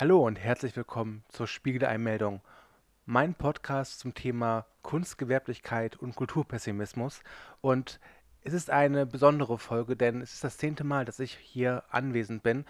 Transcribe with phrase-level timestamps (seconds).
[0.00, 2.40] Hallo und herzlich willkommen zur Spiegeleinmeldung,
[3.04, 7.20] mein Podcast zum Thema Kunstgewerblichkeit und Kulturpessimismus.
[7.62, 7.98] Und
[8.42, 12.44] es ist eine besondere Folge, denn es ist das zehnte Mal, dass ich hier anwesend
[12.44, 12.64] bin.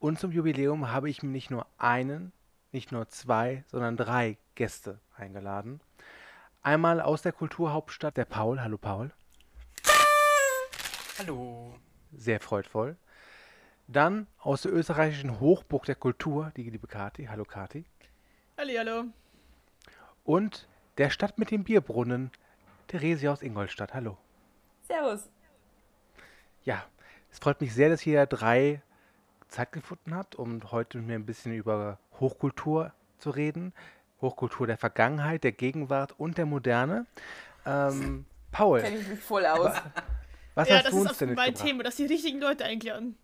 [0.00, 2.32] Und zum Jubiläum habe ich mir nicht nur einen,
[2.72, 5.80] nicht nur zwei, sondern drei Gäste eingeladen.
[6.62, 8.60] Einmal aus der Kulturhauptstadt, der Paul.
[8.60, 9.12] Hallo Paul.
[11.20, 11.76] Hallo.
[12.10, 12.96] Sehr freudvoll.
[13.88, 17.26] Dann aus der österreichischen Hochburg der Kultur, die liebe Kati.
[17.26, 17.84] Hallo Kati.
[18.58, 19.04] Hallo.
[20.24, 20.66] Und
[20.98, 22.32] der Stadt mit dem Bierbrunnen,
[22.88, 23.94] Theresia aus Ingolstadt.
[23.94, 24.16] Hallo.
[24.82, 25.30] Servus.
[26.64, 26.84] Ja,
[27.30, 28.82] es freut mich sehr, dass ihr drei
[29.48, 33.72] Zeit gefunden habt, um heute mit mir ein bisschen über Hochkultur zu reden.
[34.20, 37.06] Hochkultur der Vergangenheit, der Gegenwart und der Moderne.
[37.64, 38.80] Ähm, Paul.
[38.82, 39.76] Kenne ich mich voll aus.
[40.54, 41.68] Was ja, hast das du ist uns auch denn mein mitgebracht?
[41.68, 43.16] Thema, dass die richtigen Leute einladen.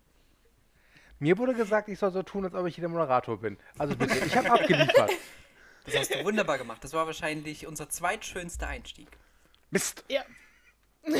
[1.23, 3.57] Mir wurde gesagt, ich soll so tun, als ob ich hier der Moderator bin.
[3.77, 5.09] Also bitte, ich habe abgeliefert.
[5.85, 6.81] Das hast du wunderbar gemacht.
[6.81, 9.09] Das war wahrscheinlich unser zweitschönster Einstieg.
[9.69, 10.05] Mist.
[10.07, 10.23] Ja.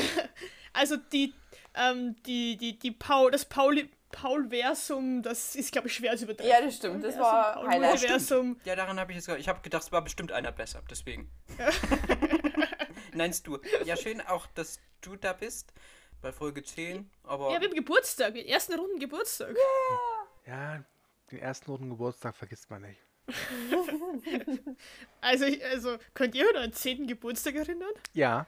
[0.72, 1.34] also die,
[1.74, 6.50] ähm, die, die, die Paul, das Pauli, Paul-Versum, das ist, glaube ich, schwer zu übertreffen.
[6.50, 7.04] Ja, das stimmt.
[7.04, 8.00] Das war Paul Highlight.
[8.00, 8.58] Versum.
[8.64, 9.40] Ja, daran habe ich es gehört.
[9.42, 10.82] Ich habe gedacht, es war bestimmt einer besser.
[10.90, 11.30] Deswegen.
[13.12, 13.58] Nennst du.
[13.84, 15.74] Ja, schön auch, dass du da bist.
[16.24, 17.10] Bei Folge 10.
[17.24, 19.54] Aber Ja, wir haben Geburtstag, den ersten runden Geburtstag.
[20.46, 20.82] Ja,
[21.30, 22.98] den ersten roten Geburtstag vergisst man nicht.
[25.20, 27.92] Also, ich, also könnt ihr euch an euren zehnten Geburtstag erinnern?
[28.12, 28.46] Ja,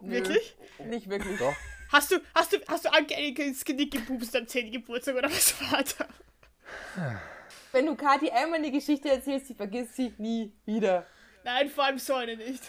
[0.00, 0.56] Wirklich?
[0.84, 1.38] Nicht wirklich.
[1.38, 1.54] doch.
[1.90, 5.58] Hast du, hast du, hast du Anke ins Genick gepupst am zehnten Geburtstag oder was
[5.72, 7.18] war da?
[7.72, 11.06] Wenn du Kathi einmal eine Geschichte erzählst, sie vergisst sie nie wieder.
[11.44, 12.62] Nein, vor allem so eine nicht.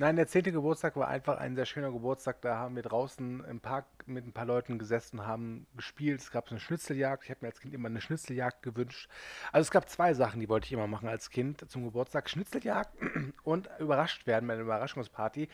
[0.00, 2.40] Nein, der zehnte Geburtstag war einfach ein sehr schöner Geburtstag.
[2.40, 6.22] Da haben wir draußen im Park mit ein paar Leuten gesessen und haben gespielt.
[6.22, 7.24] Es gab so eine Schnitzeljagd.
[7.24, 9.10] Ich habe mir als Kind immer eine Schnitzeljagd gewünscht.
[9.52, 12.30] Also es gab zwei Sachen, die wollte ich immer machen als Kind zum Geburtstag.
[12.30, 12.96] Schnitzeljagd
[13.42, 15.50] und überrascht werden bei einer Überraschungsparty.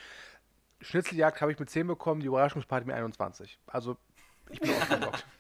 [0.80, 3.58] Schnitzeljagd habe ich mit 10 bekommen, die Überraschungsparty mit 21.
[3.66, 3.96] Also
[4.48, 5.26] ich bin ausgelockt.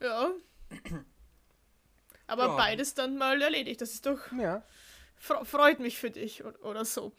[0.00, 0.30] Ja.
[2.26, 2.56] Aber Ja.
[2.56, 3.80] beides dann mal erledigt.
[3.80, 4.30] Das ist doch.
[4.38, 4.62] ja.
[5.16, 7.12] Fre freut mich für dich oder so.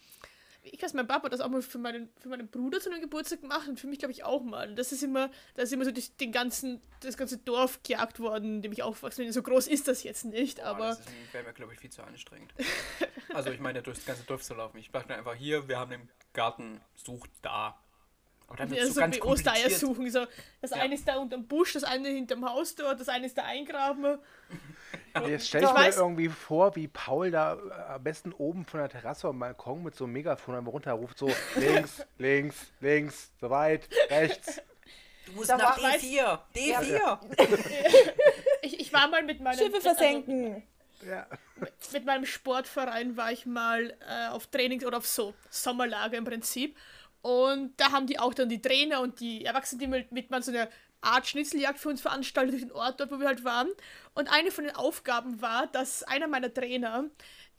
[0.61, 3.01] Ich weiß, mein Papa hat das auch mal für meinen, für meinen Bruder zu einem
[3.01, 4.69] Geburtstag gemacht und für mich, glaube ich, auch mal.
[4.69, 8.19] Und das ist immer, da ist immer so durch den ganzen, das ganze Dorf gejagt
[8.19, 9.31] worden, in dem ich aufwachsen bin.
[9.31, 12.53] So groß ist das jetzt nicht, aber das wäre mir, glaube ich, viel zu anstrengend.
[13.33, 14.77] also, ich meine, durchs ganze Dorf zu laufen.
[14.77, 17.79] Ich dachte mir einfach hier, wir haben den Garten, sucht da.
[18.47, 20.09] Aber dann ja, so so ganz wie Ostereier suchen.
[20.09, 20.25] So,
[20.61, 20.77] das Ja.
[20.77, 24.17] eine ist da unterm Busch, das eine hinterm Haus dort, das eine ist da eingraben.
[25.27, 28.89] Jetzt stell ich mir irgendwie vor, wie Paul da äh, am besten oben von der
[28.89, 33.87] Terrasse am Balkon mit so einem Megafon einmal runterruft, so links, links, links, so weit,
[34.09, 34.61] rechts.
[35.25, 36.39] Du musst Da nach war- D4.
[36.55, 37.19] D4.
[38.61, 39.57] Ich, ich war mal mit meinem.
[39.57, 40.63] Schiffe versenken.
[41.09, 41.25] Ja.
[41.93, 46.75] mit meinem Sportverein war ich mal äh, auf Trainings oder auf so Sommerlager im Prinzip.
[47.21, 50.41] Und da haben die auch dann die Trainer und die Erwachsenen, die mit, mit mal
[50.41, 50.69] so eine
[51.01, 53.69] Art Schnitzeljagd für uns veranstaltet durch den Ort dort, wo wir halt waren.
[54.15, 57.05] Und eine von den Aufgaben war, dass einer meiner Trainer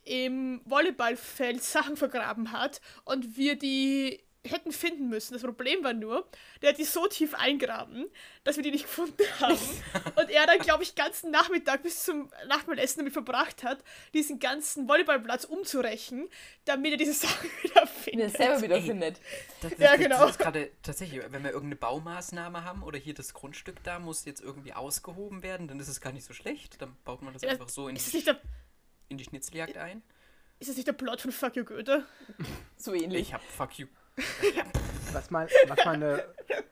[0.04, 5.34] im Volleyballfeld Sachen vergraben hat und wir die hätten finden müssen.
[5.34, 6.26] Das Problem war nur,
[6.62, 8.06] der hat die so tief eingraben,
[8.42, 9.58] dass wir die nicht gefunden haben.
[10.16, 13.84] und er dann, glaube ich, ganzen Nachmittag bis zum Nachmittagessen damit verbracht hat,
[14.14, 16.28] diesen ganzen Volleyballplatz umzurechen,
[16.64, 18.36] damit er diese Sachen wieder Mir findet.
[18.36, 18.82] selber wieder Ey.
[18.82, 19.20] findet.
[19.60, 20.20] Das, das, Ja, das, genau.
[20.20, 24.24] Das ist gerade tatsächlich, wenn wir irgendeine Baumaßnahme haben oder hier das Grundstück da muss
[24.24, 26.80] jetzt irgendwie ausgehoben werden, dann ist es gar nicht so schlecht.
[26.80, 28.40] Dann baut man das Ja, einfach so in die, der,
[29.10, 30.02] in die Schnitzeljagd ein.
[30.58, 32.06] ist das nicht der Plot von Fuck You Goethe?
[32.76, 33.20] So ähnlich.
[33.20, 33.86] Ich hab fuck you.
[35.12, 36.24] Was, mal, was meine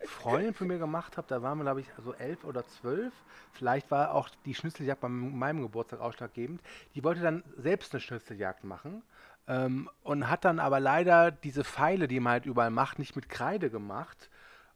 [0.04, 3.12] Freundin von mir gemacht hat, da waren wir, glaube ich, so elf oder zwölf.
[3.52, 6.60] Vielleicht war auch die Schnitzeljagd bei meinem Geburtstag ausschlaggebend.
[6.94, 9.02] Die wollte dann selbst eine Schnitzeljagd machen
[9.48, 13.28] ähm, und hat dann aber leider diese Pfeile, die man halt überall macht, nicht mit
[13.28, 14.30] Kreide gemacht,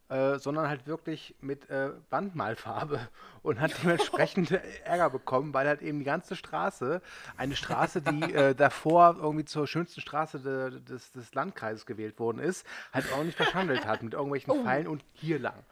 [0.08, 3.00] äh, sondern halt wirklich mit äh, Wandmalfarbe
[3.42, 4.50] und hat dementsprechend
[4.84, 7.00] Ärger bekommen, weil halt eben die ganze Straße,
[7.37, 12.38] eine Straße, die äh, davor irgendwie zur schönsten Straße de, des, des Landkreises gewählt worden
[12.38, 14.62] ist, halt auch nicht verschandelt hat mit irgendwelchen Oh.
[14.62, 15.64] Pfeilen und hier lang.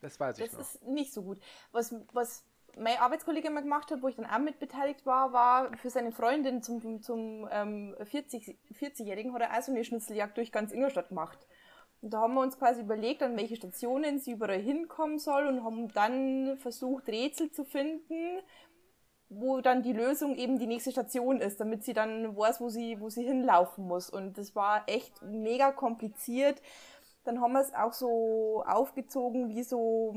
[0.00, 0.60] Das weiß ich Das noch.
[0.60, 1.38] ist nicht so gut.
[1.72, 2.44] Was, was
[2.76, 6.10] mein Arbeitskollege mal gemacht hat, wo ich dann auch mit beteiligt war, war für seine
[6.12, 11.08] Freundin zum, zum ähm, 40 40-Jährigen hat er auch so eine Schnitzeljagd durch ganz Ingolstadt
[11.08, 11.38] gemacht.
[12.04, 15.64] Und da haben wir uns quasi überlegt, an welche Stationen sie überall hinkommen soll und
[15.64, 18.42] haben dann versucht, Rätsel zu finden,
[19.30, 23.00] wo dann die Lösung eben die nächste Station ist, damit sie dann weiß, wo sie,
[23.00, 24.10] wo sie hinlaufen muss.
[24.10, 26.60] Und das war echt mega kompliziert.
[27.24, 30.14] Dann haben wir es auch so aufgezogen, wie so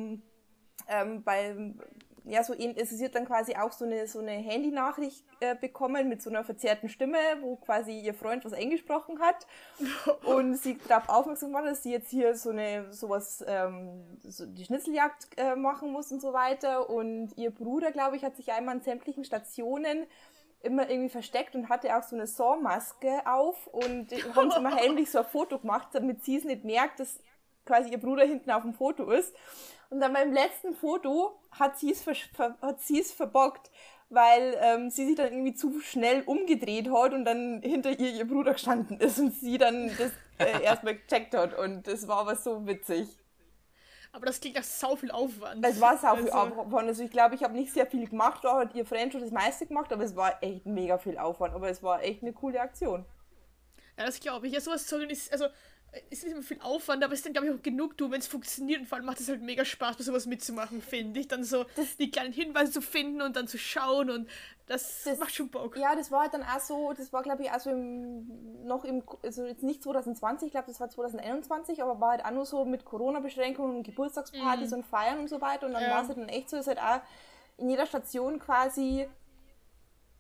[0.90, 1.56] ähm, bei
[2.30, 5.56] ja, so ähnlich, also sie hat dann quasi auch so eine, so eine Handynachricht äh,
[5.56, 9.48] bekommen mit so einer verzerrten Stimme, wo quasi ihr Freund was eingesprochen hat
[10.26, 14.66] und sie darauf aufmerksam war, dass sie jetzt hier so eine, sowas, ähm, so die
[14.66, 18.76] Schnitzeljagd äh, machen muss und so weiter und ihr Bruder, glaube ich, hat sich einmal
[18.76, 20.06] an sämtlichen Stationen
[20.62, 25.10] immer irgendwie versteckt und hatte auch so eine Saw-Maske auf und haben sie immer heimlich
[25.12, 27.22] so ein Foto gemacht, damit sie es nicht merkt, dass
[27.66, 29.36] quasi ihr Bruder hinten auf dem Foto ist.
[29.90, 33.72] Und dann beim letzten Foto hat sie es, ver hat sie es verbockt,
[34.10, 38.28] weil ähm, sie sich dann irgendwie zu schnell umgedreht hat und dann hinter ihr ihr
[38.28, 41.58] Bruder gestanden ist und sie dann das äh, erstmal gecheckt hat.
[41.58, 43.08] Und das war aber so witzig.
[44.14, 45.64] Aber das klingt nach sau viel Aufwand.
[45.66, 46.88] Es war sau viel also, Aufwand.
[46.88, 49.32] Also ich glaube, ich habe nicht sehr viel gemacht, da hat ihr Freund schon das
[49.32, 51.54] meiste gemacht, aber es war echt mega viel Aufwand.
[51.54, 53.06] Aber es war echt eine coole Aktion.
[53.98, 54.54] Ja, das glaube ich.
[54.54, 55.48] Ja, sowas zu ist, also
[56.10, 58.20] es ist immer viel Aufwand, aber es ist dann, glaube ich, auch genug, du, wenn
[58.20, 58.82] es funktioniert.
[58.82, 61.28] Und vor allem macht es halt mega Spaß, bei sowas mitzumachen, finde ich.
[61.28, 64.30] Dann so das, die kleinen Hinweise zu finden und dann zu schauen und
[64.68, 65.78] das, das, macht schon Bock.
[65.78, 68.84] Ja, das war halt dann auch so, das war, glaube ich, auch so im, noch
[68.84, 72.46] im, also jetzt nicht 2020, ich glaube, das war 2021, aber war halt auch nur
[72.46, 74.74] so mit Corona-Beschränkungen und Geburtstagspartys mm.
[74.74, 75.68] und Feiern und so weiter.
[75.68, 75.92] Und dann ja.
[75.92, 77.00] war es halt dann echt so, dass halt auch
[77.58, 79.08] in jeder Station quasi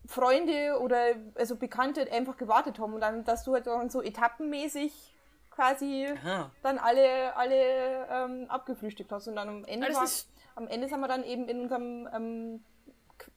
[0.08, 5.14] Freunde oder also Bekannte einfach gewartet haben und dann, dass du halt dann so etappenmäßig
[5.58, 6.52] quasi Aha.
[6.62, 9.28] dann alle, alle ähm, abgefrühstückt hast.
[9.28, 10.08] Und dann am Ende, war,
[10.56, 12.64] am Ende sind wir dann eben in unserem ähm,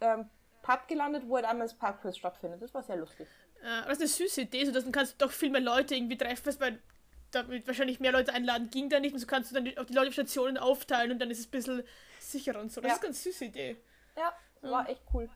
[0.02, 0.28] ähm,
[0.62, 2.60] Pub gelandet, wo halt einmal das Parkfest stattfindet.
[2.60, 3.26] Das war sehr lustig.
[3.62, 6.18] Äh, das ist eine süße Idee, so dass du kannst doch viel mehr Leute irgendwie
[6.18, 6.82] treffen, weil
[7.30, 9.94] damit wahrscheinlich mehr Leute einladen ging da nicht und so kannst du dann auf die
[9.94, 11.82] Leute auf Stationen aufteilen und dann ist es ein bisschen
[12.18, 12.82] sicherer und so.
[12.82, 12.94] Das ja.
[12.96, 13.76] ist eine ganz süße Idee.
[14.16, 14.34] Ja,
[14.68, 15.30] war echt cool.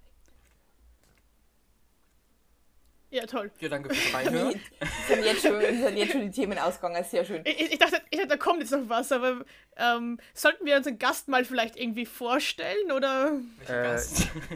[3.15, 3.49] Ja, toll.
[3.61, 4.61] Ja, danke fürs Reinhören.
[5.07, 7.43] sind, jetzt schon, sind jetzt schon die Themen ausgegangen, sehr schön.
[7.45, 9.45] Ich, ich, dachte, ich dachte, da kommt jetzt noch was, aber
[9.77, 13.39] ähm, sollten wir unseren Gast mal vielleicht irgendwie vorstellen, oder?
[13.69, 14.01] Äh?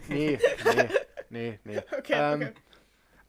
[0.09, 0.89] Nee, nee,
[1.31, 1.79] nee, nee.
[1.99, 2.53] Okay, ähm, okay.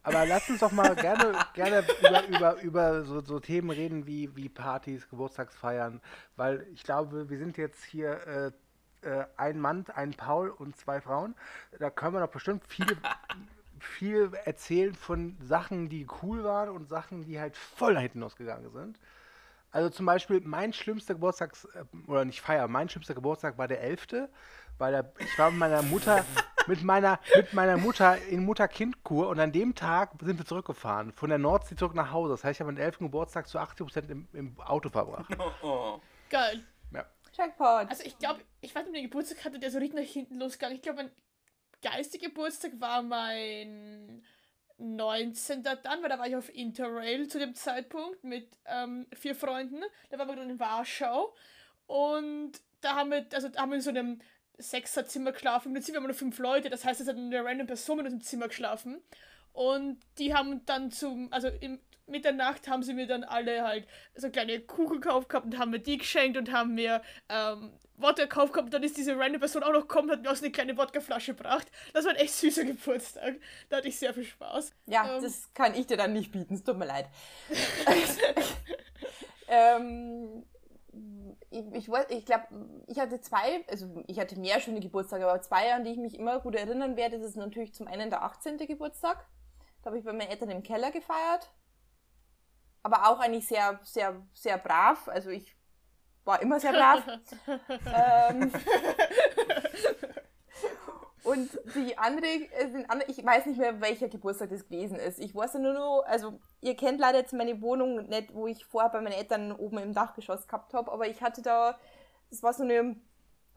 [0.02, 4.34] Aber lass uns doch mal gerne, gerne über, über, über so, so Themen reden wie,
[4.34, 6.00] wie Partys, Geburtstagsfeiern,
[6.34, 8.52] weil ich glaube, wir sind jetzt hier
[9.02, 11.36] äh, äh, ein Mann, ein Paul und zwei Frauen.
[11.78, 12.96] Da können wir doch bestimmt viele
[13.80, 18.70] viel erzählen von Sachen, die cool waren und Sachen, die halt voll nach hinten losgegangen
[18.70, 18.98] sind.
[19.72, 23.82] Also zum Beispiel mein schlimmster Geburtstag, äh, oder nicht Feier, mein schlimmster Geburtstag war der
[23.82, 24.28] 11.,
[24.78, 26.24] weil der, ich war mit meiner Mutter,
[26.66, 31.28] mit meiner, mit meiner Mutter in Mutter-Kind-Kur und an dem Tag sind wir zurückgefahren, von
[31.28, 32.32] der Nordsee zurück nach Hause.
[32.32, 32.98] Das heißt, ich habe meinen 11.
[32.98, 35.30] Geburtstag zu 80% im, im Auto verbracht.
[35.62, 36.00] Oh, oh.
[36.30, 36.64] Geil.
[36.92, 37.04] Ja.
[37.32, 37.90] Jackpot.
[37.90, 40.76] Also ich glaube, ich weiß nicht, den Geburtstag hatte, der so richtig nach hinten losgegangen.
[40.76, 41.10] Ich glaube, mein
[41.82, 44.22] geilste Geburtstag war mein
[44.78, 45.62] 19.
[45.62, 49.82] dann, weil da war ich auf Interrail zu dem Zeitpunkt mit ähm, vier Freunden.
[50.10, 51.34] Da waren wir dann in Warschau
[51.86, 54.20] und da haben wir, also da haben wir in so einem
[54.56, 55.68] Sechserzimmer geschlafen.
[55.68, 58.06] Im Prinzip haben wir nur fünf Leute, das heißt, es hat eine random Person in
[58.06, 59.02] unserem Zimmer geschlafen.
[59.52, 64.30] Und die haben dann zum, also im, Mitternacht haben sie mir dann alle halt so
[64.30, 68.52] kleine Kuchen gekauft gehabt und haben mir die geschenkt und haben mir ähm, Wodka gekauft
[68.52, 68.66] gehabt.
[68.66, 70.52] Und dann ist diese random Person auch noch gekommen und hat mir auch so eine
[70.52, 71.70] kleine Wodkaflasche gebracht.
[71.92, 73.36] Das war ein echt süßer Geburtstag.
[73.68, 74.72] Da hatte ich sehr viel Spaß.
[74.86, 76.54] Ja, ähm, das kann ich dir dann nicht bieten.
[76.54, 77.08] Es tut mir leid.
[79.48, 80.44] ähm,
[81.50, 82.44] ich, ich, ich glaube,
[82.86, 86.18] ich hatte zwei, also ich hatte mehr schöne Geburtstage, aber zwei, an die ich mich
[86.18, 88.58] immer gut erinnern werde, das ist natürlich zum einen der 18.
[88.58, 89.26] Geburtstag.
[89.82, 91.50] Da habe ich bei meinen Eltern im Keller gefeiert
[92.82, 95.08] aber auch eigentlich sehr, sehr, sehr brav.
[95.08, 95.56] Also ich
[96.24, 97.02] war immer sehr brav.
[98.30, 98.52] ähm,
[101.22, 102.26] und die andere,
[103.06, 105.18] ich weiß nicht mehr, welcher Geburtstag das gewesen ist.
[105.18, 108.90] Ich weiß nur noch, also ihr kennt leider jetzt meine Wohnung nicht, wo ich vorher
[108.90, 111.78] bei meinen Eltern oben im Dachgeschoss gehabt habe, aber ich hatte da,
[112.30, 112.96] es war so eine,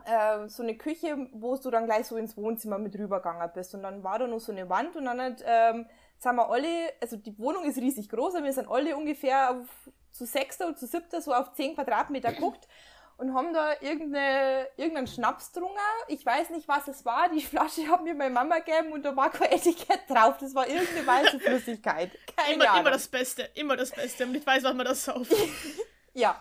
[0.06, 3.74] äh, so eine Küche, wo du dann gleich so ins Wohnzimmer mit rübergegangen bist.
[3.74, 5.86] Und dann war da noch so eine Wand und dann hat, ähm,
[6.20, 9.68] sind wir alle, also die Wohnung ist riesig groß, aber wir sind alle ungefähr auf,
[10.12, 12.68] zu sechster oder zu siebter, so auf zehn Quadratmeter geguckt
[13.18, 15.78] und haben da irgendeine, irgendeinen Schnaps getrunken.
[16.08, 17.30] Ich weiß nicht, was es war.
[17.30, 20.38] Die Flasche hat mir meine Mama gegeben und da war kein Etikett drauf.
[20.40, 22.12] Das war irgendeine weiße Flüssigkeit.
[22.36, 22.82] Keine immer, Ahnung.
[22.82, 24.26] immer das Beste, immer das Beste.
[24.26, 25.34] Und ich weiß, was man das sauft.
[26.14, 26.40] ja.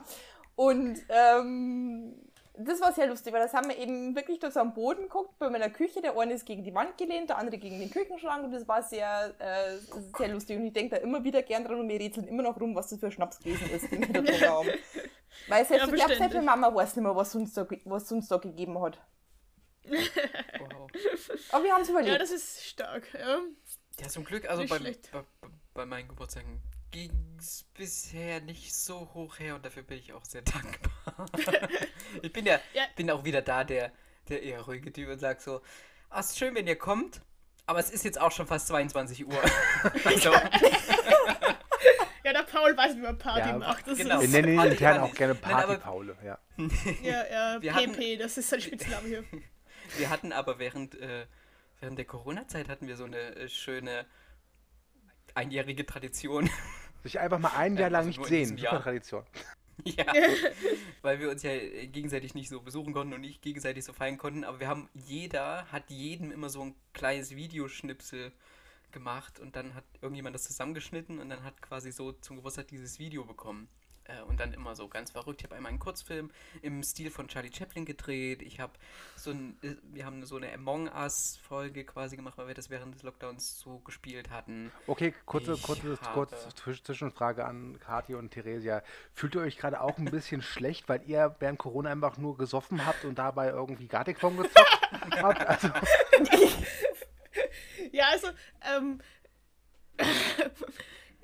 [0.56, 2.21] Und ähm,
[2.54, 5.38] das war sehr lustig, weil das haben wir eben wirklich da so am Boden geguckt,
[5.38, 6.02] bei meiner Küche.
[6.02, 8.82] Der eine ist gegen die Wand gelehnt, der andere gegen den Küchenschrank und das war
[8.82, 9.78] sehr, äh,
[10.18, 10.58] sehr lustig.
[10.58, 12.90] Und ich denke da immer wieder gern dran und wir rätseln immer noch rum, was
[12.90, 14.68] das für ein Schnaps gewesen ist, den wir da drin haben.
[15.48, 18.28] Weil selbst, ja, ich glaube, selbst Mama weiß nicht mehr, was uns da, was uns
[18.28, 19.00] da gegeben hat.
[19.84, 20.90] wow.
[21.52, 22.12] Aber wir haben es überlebt.
[22.12, 23.40] Ja, das ist stark, ja.
[23.98, 25.24] Ja, zum Glück, also bei, bei,
[25.74, 26.60] bei meinen Geburtstagen
[26.92, 31.26] ging es bisher nicht so hoch her und dafür bin ich auch sehr dankbar.
[32.22, 33.92] ich bin ja, ja, bin auch wieder da, der
[34.28, 35.62] der eher ruhige Typ und sagt so,
[36.10, 37.20] ah, ist schön, wenn ihr kommt,
[37.66, 39.42] aber es ist jetzt auch schon fast 22 Uhr.
[40.04, 40.32] also,
[42.24, 43.86] Ja, der Paul weiß, wie man Party Ja, macht.
[43.86, 44.20] Das genau.
[44.20, 46.16] Wir nennen ihn intern auch gerne Party-Paule.
[46.24, 46.38] Ja.
[47.02, 49.24] ja, ja, PP, das ist sein Spitzname hier.
[49.98, 51.26] wir hatten aber während, äh,
[51.80, 54.06] während der Corona-Zeit hatten wir so eine äh, schöne
[55.34, 56.48] einjährige Tradition.
[57.02, 58.48] Sich einfach mal ein Jahr Ja, lang also nicht sehen.
[58.48, 58.82] Super Jahr.
[58.82, 59.24] Tradition.
[59.84, 60.06] ja,
[61.02, 64.18] weil wir uns ja äh, gegenseitig nicht so besuchen konnten und nicht gegenseitig so feiern
[64.18, 68.32] konnten, aber wir haben, jeder hat jedem immer so ein kleines Videoschnipsel
[68.92, 72.98] gemacht und dann hat irgendjemand das zusammengeschnitten und dann hat quasi so zum Geburtstag dieses
[72.98, 73.68] Video bekommen.
[74.04, 75.40] Äh, und dann immer so ganz verrückt.
[75.40, 76.30] Ich habe einmal einen Kurzfilm
[76.60, 78.42] im Stil von Charlie Chaplin gedreht.
[78.42, 78.72] Ich habe
[79.16, 82.94] so ein, äh, wir haben so eine Among Us-Folge quasi gemacht, weil wir das während
[82.96, 84.72] des Lockdowns so gespielt hatten.
[84.88, 88.82] Okay, kurze, Ich kurze, kurze Zwisch- Zwischenfrage an Kathi und Theresia.
[89.14, 92.84] Fühlt ihr euch gerade auch ein bisschen schlecht, weil ihr während Corona einfach nur gesoffen
[92.84, 94.90] habt und dabei irgendwie Gartic Phone gezockt
[95.22, 95.46] habt?
[95.46, 95.68] Also,
[97.92, 98.28] Ja, also,
[98.76, 99.00] ähm.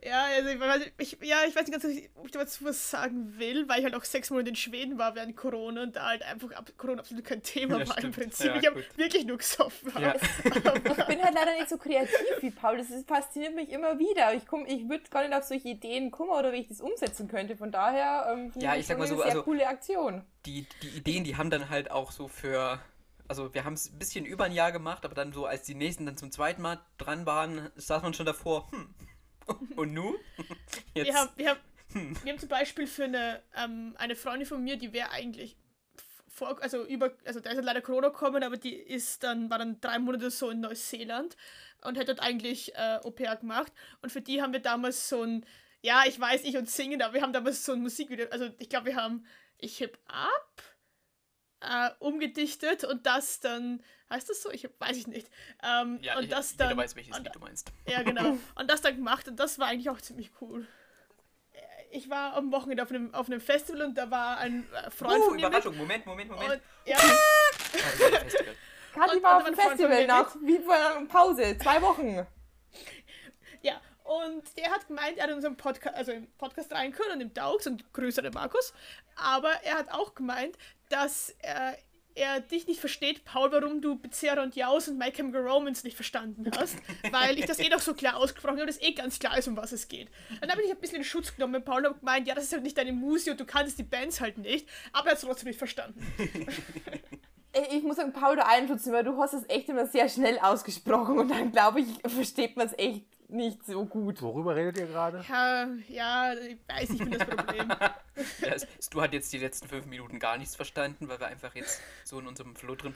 [0.05, 3.38] ja, also ich, weiß- ich, ja, ich weiß nicht ganz, ob ich dazu was sagen
[3.38, 6.23] will, weil ich halt auch sechs Monate in Schweden war während Corona und da halt
[6.23, 8.17] einfach ab, Corona absolut kein Thema Ja, war im stimmt.
[8.17, 8.47] Prinzip.
[8.47, 9.93] Ja, ich habe wirklich nur gesoffen.
[10.00, 10.14] Ja.
[10.99, 12.76] Ich bin halt leider nicht so kreativ wie Paul.
[12.78, 14.35] Das ist, fasziniert mich immer wieder.
[14.35, 17.28] Ich, komm- ich würde gar nicht auf solche Ideen kommen oder wie ich das umsetzen
[17.28, 17.57] könnte.
[17.57, 20.23] Von daher ähm, Ja, das ich sag mal eine so, sehr also- coole Aktion.
[20.47, 22.78] die, die Ideen, die haben dann halt auch so für.
[23.26, 25.75] Also wir haben es ein bisschen über ein Jahr gemacht, aber dann so, als die
[25.75, 28.95] nächsten dann zum zweiten Mal dran waren, saß man schon davor, hm.
[29.76, 30.17] Und nu?
[30.95, 31.07] Jetzt.
[31.07, 31.61] Wir haben, wir, haben,
[32.23, 35.57] wir haben zum Beispiel für eine, ähm, eine Freundin von mir, die wäre eigentlich
[36.28, 39.59] vor, also über, also da ist halt leider Corona gekommen, aber die ist dann, war
[39.59, 41.37] dann drei Monate so in Neuseeland
[41.83, 43.73] und hat dort eigentlich äh, Au-pair gemacht.
[44.02, 45.45] Und für die haben wir damals so ein,
[45.83, 48.69] ja, ich weiß, ich und singen, aber wir haben damals so ein Musikvideo, also ich
[48.69, 49.25] glaube, wir haben
[49.59, 50.62] Ich heb ab
[51.61, 54.50] äh, umgedichtet und das dann, heißt das so?
[54.50, 55.29] Ich weiß ich nicht.
[55.62, 57.73] Ähm, Ja, und ich- das jeder dann, weiß, welches und, Lied du meinst.
[57.87, 58.37] ja, genau.
[58.55, 60.67] Und das dann gemacht und das war eigentlich auch ziemlich cool.
[61.91, 65.21] Ich war am Wochenende auf einem, auf einem Festival und da war ein äh, Freund
[65.21, 65.43] Uh, von mir.
[65.43, 65.49] mit.
[65.49, 66.50] Überraschung, Moment, Moment, Moment.
[66.53, 68.95] Und, ja, Ah.
[68.95, 70.77] Kathi war auf dem Festival nach wie vor
[71.09, 72.27] Pause, zwei Wochen.
[73.62, 77.12] ja, und der hat gemeint, er hat in unserem Podcast, also im Podcast rein können
[77.12, 78.73] und im Daugs und den Markus.
[79.17, 80.57] Aber er hat auch gemeint,
[80.88, 81.73] dass äh,
[82.18, 85.95] er dich nicht versteht, Paul, warum du Becerra und Jaus und My Chemical Romance nicht
[85.95, 86.76] verstanden hast.
[87.12, 89.57] weil ich das eh doch so klar ausgesprochen habe, dass eh ganz klar ist, um
[89.57, 90.09] was es geht.
[90.40, 92.52] Dann habe ich ein bisschen in Schutz genommen Paul und hab gemeint, ja, das ist
[92.52, 94.68] halt nicht deine Musi und du kannst die Bands halt nicht.
[94.92, 96.04] Aber er hat es trotzdem nicht verstanden.
[97.73, 101.18] Ich muss sagen, Paul, der Einschutz, weil du hast es echt immer sehr schnell ausgesprochen
[101.18, 104.23] und dann glaube ich, versteht man es echt nicht so gut.
[104.23, 105.25] Worüber redet ihr gerade?
[105.28, 107.73] Ja, ja, ich weiß, ich bin das Problem.
[108.40, 108.56] Ja,
[108.90, 112.18] du hat jetzt die letzten fünf Minuten gar nichts verstanden, weil wir einfach jetzt so
[112.18, 112.92] in unserem Flow drin.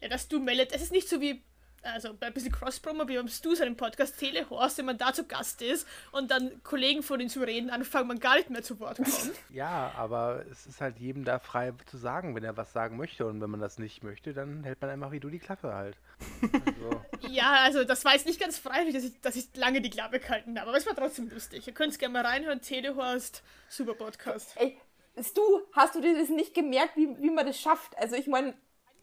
[0.00, 1.44] Ja, dass du meldet, es ist nicht so wie,
[1.84, 5.24] also bei ein bisschen Cross-Promo, wie beim Stu seinem Podcast Telehorst, wenn man da zu
[5.24, 8.80] Gast ist und dann Kollegen von ihm zu reden anfangen, man gar nicht mehr zu
[8.80, 9.10] Wort kommt.
[9.50, 13.26] Ja, aber es ist halt jedem da frei zu sagen, wenn er was sagen möchte.
[13.26, 15.96] Und wenn man das nicht möchte, dann hält man einfach wie du die Klappe halt.
[16.42, 19.90] Also, ja, also das war jetzt nicht ganz freiwillig, dass ich, dass ich lange die
[19.90, 21.66] Klappe gehalten habe, aber es war trotzdem lustig.
[21.66, 24.54] Ihr könnt es gerne mal reinhören, Telehorst, super Podcast.
[24.56, 24.76] Ey,
[25.20, 27.96] Stu, hast du dir das nicht gemerkt, wie, wie man das schafft?
[27.98, 28.54] Also ich meine,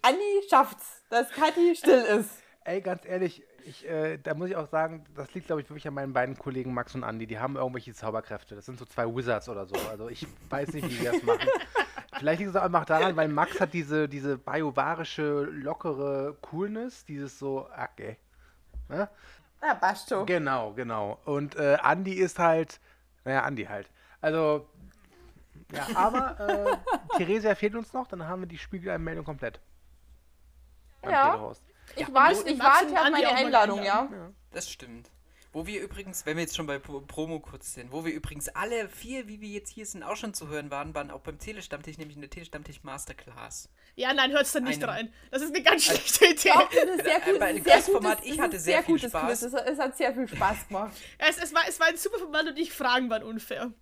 [0.02, 2.42] Anni schafft's, dass Kathi still ist.
[2.64, 5.88] Ey, ganz ehrlich, ich, äh, da muss ich auch sagen, das liegt, glaube ich, wirklich
[5.88, 7.28] an meinen beiden Kollegen Max und Andy.
[7.28, 8.56] Die haben irgendwelche Zauberkräfte.
[8.56, 9.76] Das sind so zwei Wizards oder so.
[9.90, 11.48] Also ich weiß nicht, wie die das machen.
[12.18, 17.40] Vielleicht liegt es auch einfach daran, weil Max hat diese, diese biovarische, lockere Coolness, dieses
[17.40, 18.18] so, okay.
[18.90, 19.10] Ne?
[19.62, 20.26] Na, passt schon.
[20.26, 21.20] Genau, genau.
[21.26, 22.80] Und äh, Andy ist halt,
[23.24, 23.90] naja, Andy halt.
[24.20, 24.68] Also,
[25.74, 26.78] ja, aber äh,
[27.18, 29.60] Theresia fehlt uns noch, dann haben wir die Spiegelanmeldung komplett.
[31.02, 31.32] Beim Ja.
[31.32, 31.64] Telehost.
[31.96, 34.10] Ich, Ja, ich Max warte auf meine Einladung, ja.
[34.52, 35.10] Das stimmt.
[35.54, 38.48] Wo wir übrigens, wenn wir jetzt schon bei Pro- Promo kurz sind, wo wir übrigens
[38.48, 41.40] alle vier, wie wir jetzt hier sind, auch schon zu hören waren, waren auch beim
[41.40, 43.68] Telestammtisch, nämlich in der Telestammtisch Masterclass.
[43.96, 45.14] Ja, nein, hört's dann nicht Eine- rein.
[45.30, 46.52] Das ist eine ganz schlechte Idee.
[46.54, 47.36] Doch, das ist sehr gut.
[47.36, 49.28] Äh, bei dem sehr Quizformat, gutes- ich hatte sehr viel gutes Spaß.
[49.28, 49.42] Quiz.
[49.42, 50.94] Es, es hat sehr viel Spaß gemacht.
[51.18, 53.74] Es, es, war, es war ein super Format und die Fragen waren unfair.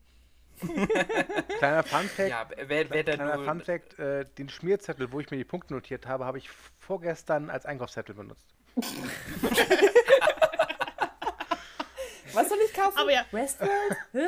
[1.60, 5.44] Kleiner Funfact, Ja, wer, wer kleiner nur, Funfact äh, den Schmierzettel, wo ich mir die
[5.46, 6.50] Punkte notiert habe, habe ich
[6.80, 8.46] vorgestern als Einkaufszettel benutzt.
[12.34, 12.98] Was soll ich kaufen?
[12.98, 13.26] Aber ja.
[13.32, 13.72] Westworld?
[14.12, 14.28] Hä?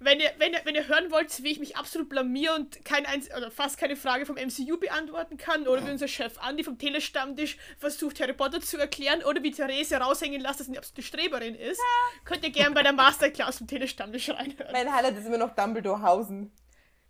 [0.00, 3.04] Wenn ihr, wenn, ihr, wenn ihr hören wollt, wie ich mich absolut blamier und kein
[3.04, 6.78] einz oder fast keine Frage vom MCU beantworten kann, oder wie unser Chef Andy vom
[6.78, 11.02] Telestammtisch versucht, Harry Potter zu erklären, oder wie Therese raushängen lässt, dass sie eine absolute
[11.02, 11.80] Streberin ist,
[12.24, 14.70] könnt ihr gerne bei der Masterclass vom Telestammtisch reinhören.
[14.72, 16.52] Mein Highlight ist immer noch Dumbledore Hausen.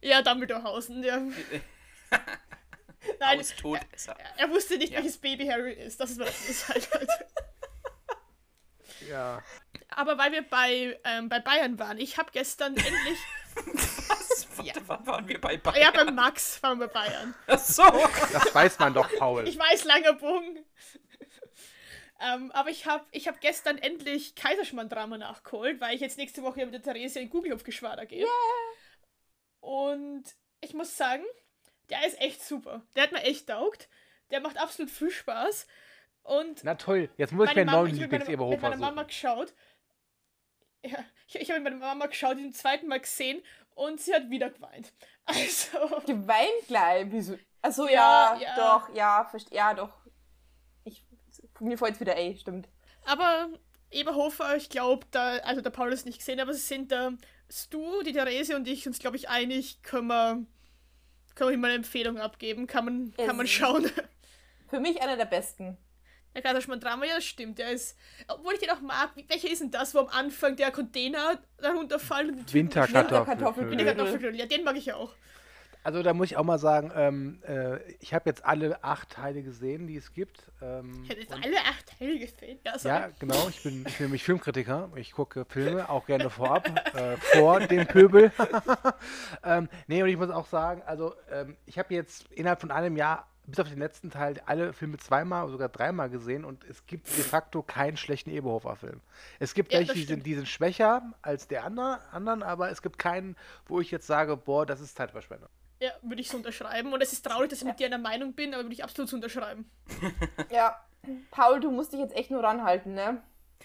[0.00, 1.18] Ja, Dumbledorehausen, ja.
[3.20, 4.16] Nein, Todesser.
[4.36, 4.98] er wusste nicht, Ja.
[4.98, 6.00] welches Baby Harry ist.
[6.00, 6.90] Das ist was das halt.
[6.92, 7.08] halt.
[9.08, 9.42] Ja.
[9.90, 13.18] Aber weil wir bei, ähm, bei Bayern waren, ich habe gestern endlich.
[14.08, 14.46] Was?
[14.56, 15.80] Warte, wann waren wir bei Bayern?
[15.82, 17.34] ja, beim Max waren wir bei Bayern.
[17.46, 17.82] Ach so.
[18.32, 19.46] Das weiß man doch, Paul.
[19.48, 20.64] Ich weiß, langer Bogen.
[22.20, 26.64] ähm, aber ich habe ich hab gestern endlich Kaiserschmarrn-Drama nachgeholt, weil ich jetzt nächste Woche
[26.64, 28.26] mit der Therese in Gugelhofgeschwader gehe.
[29.60, 30.24] Und
[30.60, 31.24] ich muss sagen,
[31.90, 32.82] der ist echt super.
[32.94, 33.88] Der hat mir echt taugt.
[34.30, 35.66] Der macht absolut viel Spaß.
[36.22, 38.54] Und Na toll, jetzt muss ich mir einen Mama, neuen ich hab mit meiner, Lieblingseberhofer
[38.56, 39.06] mit meiner Mama suchen.
[39.08, 39.54] geschaut.
[40.84, 43.42] Ja, ich, ich habe mit meiner Mama geschaut, den zweiten Mal gesehen
[43.74, 44.92] und sie hat wieder geweint.
[45.26, 47.06] Also, Geweint gleich.
[47.10, 47.36] Wieso?
[47.60, 48.56] Achso, Ja, ja, ja.
[48.56, 49.58] doch, ja, verstehe.
[49.58, 49.92] Ja, doch.
[50.84, 51.04] Ich,
[51.60, 52.66] mir fällt wieder ey, stimmt.
[53.04, 53.50] aber
[53.90, 57.12] Eberhofer, ich glaube, da, also der Paul ist nicht gesehen, aber es sind da
[57.50, 60.46] Stu, die Therese und ich uns, glaube ich, einig, können wir,
[61.34, 62.66] können wir ihm mal eine Empfehlung abgeben.
[62.66, 63.90] Kann man, kann man Es- schauen.
[64.68, 65.76] Für mich einer der besten.
[66.38, 67.58] Der Kaiserschmarrn Drama, ja, das stimmt.
[67.58, 67.96] Der ist,
[68.28, 71.98] obwohl ich den auch mag, welcher ist denn das, wo am Anfang der Container darunter
[71.98, 73.72] fällt und Winterkartoffeln.
[73.72, 74.38] in die Kartoffelknödel.
[74.38, 75.14] Ja, den mag ich auch.
[75.82, 79.42] Also da muss ich auch mal sagen, ähm, äh, ich habe jetzt alle acht Teile
[79.42, 80.42] gesehen, die es gibt.
[80.62, 82.58] Ähm, Ich hätte jetzt alle acht Teile gesehen.
[82.64, 82.94] Ja, sorry.
[82.94, 83.48] ja, genau.
[83.48, 84.90] Ich bin, ich bin nämlich Filmkritiker.
[84.94, 88.30] Ich gucke Filme auch gerne vorab, äh, vor dem Pöbel.
[89.44, 92.96] ähm, nee, und ich muss auch sagen, also ähm, ich habe jetzt innerhalb von einem
[92.96, 96.84] Jahr, bis auf den letzten Teil, alle Filme zweimal oder sogar dreimal gesehen und es
[96.86, 99.00] gibt de facto keinen schlechten Eberhofer-Film.
[99.38, 102.82] Es gibt Ja, welche, die sind, die sind schwächer als der andere, anderen, aber es
[102.82, 103.36] gibt keinen,
[103.66, 105.48] wo ich jetzt sage, boah, das ist Zeitverschwendung.
[105.80, 106.92] Ja, würde ich so unterschreiben.
[106.92, 109.08] Und es ist traurig, dass ich mit dir einer Meinung bin, aber würde ich absolut
[109.08, 109.70] so unterschreiben.
[110.50, 110.76] Ja.
[111.30, 113.22] Paul, du musst dich jetzt echt nur ranhalten, ne?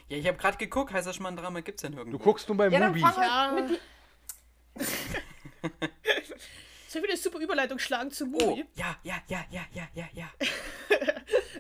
[0.08, 2.18] Ja, ich habe gerade geguckt, Kaiserschmarrn-Drama gibt's ja nirgendwo.
[2.18, 3.02] Du guckst nun bei Ja, dann Movie.
[3.02, 3.52] fang Ja.
[3.52, 3.80] halt mit
[4.80, 4.80] die
[6.94, 8.66] Soll ich wieder eine super Überleitung schlagen zu Oh, Movie?
[8.76, 10.30] ja, ja, ja, ja, ja, ja, ja.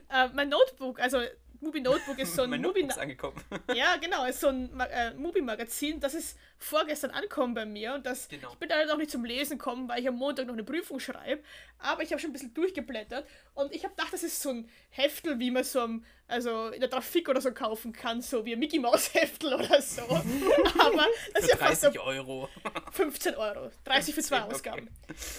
[0.09, 1.21] Äh, mein Notebook, also
[1.59, 3.41] Movie Notebook ist so ein mein Movie ist angekommen.
[3.73, 8.27] Ja, genau, ist so ein äh, Movie-Magazin, das ist vorgestern angekommen bei mir und das,
[8.27, 8.51] Genau.
[8.51, 10.99] ich bin da noch nicht zum Lesen gekommen, weil ich am Montag noch eine Prüfung
[10.99, 11.41] schreibe,
[11.79, 14.69] aber ich habe schon ein bisschen durchgeblättert und ich habe gedacht, das ist so ein
[14.91, 18.53] Heftel, wie man so am, also in der Trafik oder so kaufen kann, so wie
[18.53, 22.49] ein Mickey Maus Heftel oder so, aber das ist ja fast so 30 Euro.
[22.91, 24.53] 15 Euro, 30 für zwei Okay.
[24.53, 24.89] Ausgaben.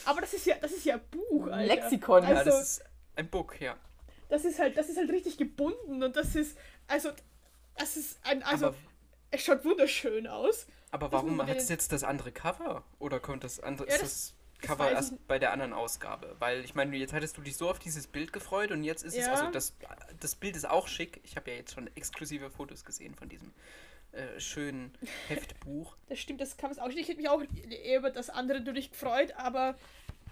[0.04, 1.74] Aber das ist ja, das ist ja ein Buch, Alter.
[1.74, 2.22] Lexikon.
[2.22, 2.84] Ja, Also- das ist
[3.16, 3.76] ein Book, ja.
[4.28, 6.56] Das ist halt, das ist halt richtig gebunden und das ist,
[6.88, 7.10] also,
[7.76, 8.76] das ist ein, also, Aber-
[9.30, 10.66] es schaut wunderschön aus.
[10.92, 12.84] Aber warum hat es jetzt das andere Cover?
[13.00, 14.34] Oder kommt das andere, Ja, ist das- das
[14.66, 15.26] Cover erst nicht.
[15.26, 16.36] bei der anderen Ausgabe?
[16.38, 19.16] Weil ich meine, jetzt hattest du dich so auf dieses Bild gefreut und jetzt ist
[19.16, 19.32] es, Ja.
[19.32, 19.76] also das,
[20.20, 21.20] das Bild ist auch schick.
[21.24, 23.52] Ich habe ja jetzt schon exklusive Fotos gesehen von diesem
[24.12, 24.92] äh, schönen
[25.28, 25.96] Heftbuch.
[26.08, 26.98] Das stimmt, das kann man auch nicht.
[26.98, 29.74] Ich hätte mich auch eher über das andere natürlich gefreut, aber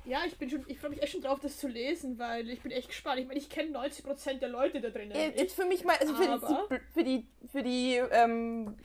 [0.04, 2.60] ja, ich bin schon, ich freue mich echt schon drauf, das zu lesen, weil ich
[2.60, 3.20] bin echt gespannt.
[3.20, 5.12] Ich meine, ich kenne 90% der Leute da drinnen.
[5.12, 5.30] Äh.
[5.36, 8.76] Jetzt für mich mal, also für die, für die, für die ähm,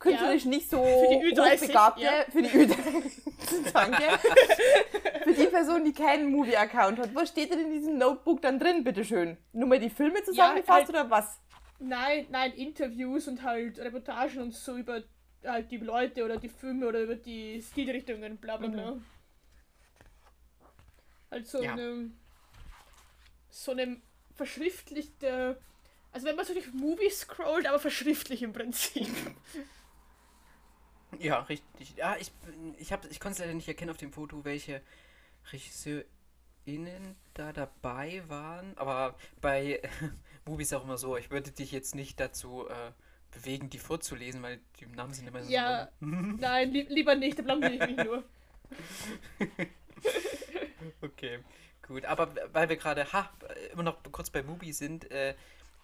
[0.00, 2.24] künstlerisch nicht so Für die Ü30, hochbegabte, ja.
[2.28, 4.02] für die Ü30, danke,
[5.24, 8.82] für die Person, die keinen Movie-Account hat, was steht denn in diesem Notebook dann drin,
[8.82, 9.36] bitteschön?
[9.52, 11.38] Nur mal die Filme zusammengefasst halt- oder was?
[11.78, 15.02] Nein, nein, Interviews und halt Reportagen und so über
[15.44, 18.98] halt die Leute oder die Filme oder über die Stilrichtungen, bla bla bla.
[21.30, 21.72] Halt so Ja.
[21.72, 22.10] eine
[23.50, 24.00] so eine
[24.34, 25.58] verschriftlichte
[26.12, 29.06] also wenn man so durch Movie scrollt, aber verschriftlich im Prinzip.
[31.18, 31.96] Ja, richtig.
[31.96, 32.30] Ja, ich,
[32.78, 34.80] ich, hab- ich konnte es leider nicht erkennen auf dem Foto, welche
[35.52, 38.76] RegisseurInnen da dabei waren.
[38.78, 39.82] Aber bei
[40.46, 42.92] Movies ist auch immer so, ich würde dich jetzt nicht dazu äh,
[43.32, 45.50] bewegen, die vorzulesen, weil die Namen sind immer so.
[45.50, 48.24] Ja, nein, li lieber nicht, da blamier ich mich nur.
[51.02, 51.40] Okay,
[51.86, 52.04] gut.
[52.04, 53.30] Aber weil wir gerade ha,
[53.72, 55.34] immer noch kurz bei Mubi sind, äh,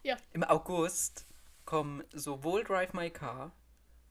[0.03, 0.17] Ja.
[0.33, 1.27] im August
[1.65, 3.53] kommen sowohl Drive My Car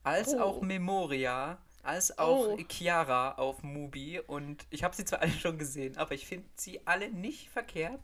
[0.05, 0.39] als Oh.
[0.39, 2.57] auch Memoria als auch Oh.
[2.69, 6.85] Chiara auf Mubi und ich habe sie zwar alle schon gesehen, aber ich finde sie
[6.87, 8.01] alle nicht verkehrt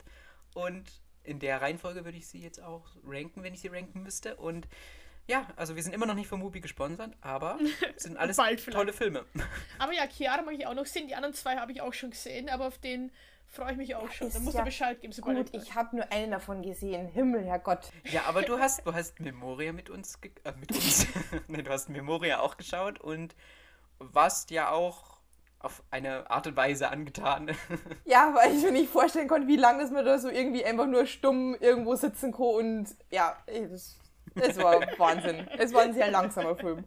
[0.54, 0.84] und
[1.24, 4.68] in der Reihenfolge würde ich sie jetzt auch ranken, wenn ich sie ranken müsste und
[5.28, 7.58] ja, also wir sind immer noch nicht von Mubi gesponsert, aber
[7.96, 8.38] es sind alles
[8.72, 9.24] tolle Filme.
[9.78, 11.08] Aber ja, Chiara mag ich auch noch sehen.
[11.08, 13.12] Die anderen zwei habe ich auch schon gesehen, aber auf den
[13.52, 14.28] freue ich mich auch schon.
[14.28, 17.08] ist Da musst ja du Bescheid geben, sobald Gut, ich habe nur einen davon gesehen.
[17.08, 17.92] Himmel, Herrgott.
[18.06, 21.08] Ja, aber du hast, du hast Memoria mit uns, ge äh, mit uns,
[21.48, 23.36] Nein, du hast Memoria auch geschaut und
[24.00, 25.20] warst ja auch
[25.60, 27.52] auf eine Art und Weise angetan.
[28.06, 30.88] Ja, weil ich mir nicht vorstellen konnte, wie lange dass man da so irgendwie einfach
[30.88, 34.00] nur stumm irgendwo sitzen kann und ja, das,
[34.34, 35.48] das war Wahnsinn.
[35.58, 36.84] Es war ein sehr langsamer Film.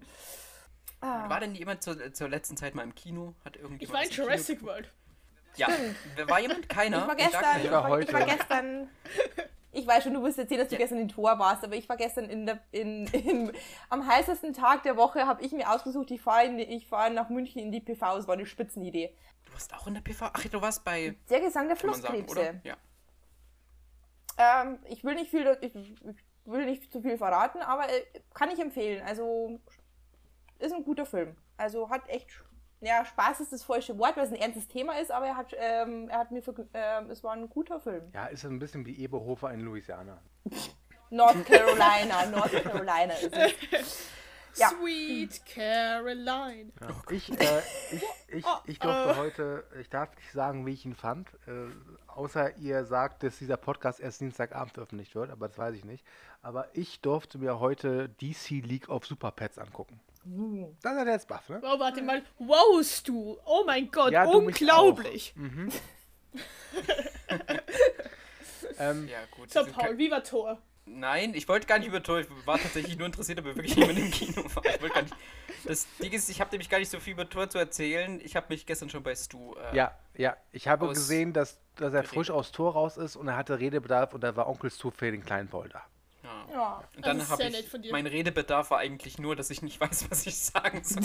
[1.00, 1.28] Ah.
[1.28, 3.34] War denn jemand zur, zur letzten Zeit mal im Kino?
[3.44, 4.62] Hat irgendjemand Ich war in Jurassic?
[4.62, 4.90] World.
[5.56, 5.68] Ja,
[6.26, 6.68] war jemand?
[6.68, 7.02] Keiner?
[7.02, 7.72] Ich war gestern, ich keiner.
[7.72, 8.06] war war, heute.
[8.06, 8.88] ich war gestern,
[9.72, 10.78] ich weiß schon, du wirst erzählen, dass du Ja.
[10.80, 13.52] gestern in Tor warst, aber ich war gestern in der, in, in,
[13.90, 17.60] am heißesten Tag der Woche, habe ich mir ausgesucht, ich fahre ich fahr nach München
[17.62, 19.14] in die PV, es war eine Spitzenidee.
[19.46, 20.30] Du warst auch in der PV?
[20.32, 22.38] Ach, du warst bei, Der Gesang der sagen, Flusskrebse.
[22.38, 22.54] oder?
[22.64, 22.76] Ja.
[24.36, 25.94] Ähm, ich will nicht viel, ich, ich
[26.44, 28.02] will nicht zu viel verraten, aber äh,
[28.34, 29.04] kann ich empfehlen.
[29.06, 29.60] Also
[30.58, 31.36] ist ein guter Film.
[31.56, 32.28] Also hat echt,
[32.84, 35.54] ja, Spaß ist das falsche Wort, weil es ein ernstes Thema ist, aber er hat,
[35.58, 38.02] ähm, er hat mir, vergn- ähm, es war ein guter Film.
[38.12, 40.18] Ja, ist ein bisschen wie Eberhofer in Louisiana.
[41.10, 43.98] North Carolina, North Carolina ist es.
[44.56, 44.68] Ja.
[44.68, 46.70] Sweet Caroline.
[46.80, 46.88] Ja.
[47.10, 47.58] Ich, äh,
[47.90, 51.66] ich, ich, ich durfte heute, ich darf nicht sagen, wie ich ihn fand, äh,
[52.06, 56.04] außer ihr sagt, dass dieser Podcast erst Dienstagabend veröffentlicht wird, aber das weiß ich nicht.
[56.40, 59.98] Aber ich durfte mir heute DC League of Super Pets angucken.
[60.82, 61.60] Das ist ja jetzt Buff, ne?
[61.62, 62.22] Wow, warte mal.
[62.38, 63.38] Wowst du?
[63.44, 65.34] Oh mein Gott, Ja, unglaublich.
[68.78, 69.52] Ähm, Ja, gut.
[69.52, 70.58] So, Paul, wie war Tor?
[70.86, 72.20] Nein, ich wollte gar nicht über Tor.
[72.20, 74.64] Ich war tatsächlich nur interessiert, ob wirklich jemand im Kino war.
[74.66, 75.14] Ich wollte gar nicht.
[75.64, 78.20] Das Ding ist, ich habe nämlich gar nicht so viel über Tor zu erzählen.
[78.22, 79.54] Ich habe mich gestern schon bei Stu.
[79.54, 83.28] Äh, ja, ja, ich habe gesehen, dass, dass er frisch aus Tor raus ist und
[83.28, 85.82] er hatte Redebedarf und da war Onkel Stu für den kleinen Paul da.
[86.48, 86.54] Ja.
[86.54, 86.84] Ja.
[86.96, 87.68] Und dann Das ist habe sehr nett ich.
[87.70, 87.92] von dir.
[87.92, 91.02] Mein Redebedarf war eigentlich nur, dass ich nicht weiß, was ich sagen soll.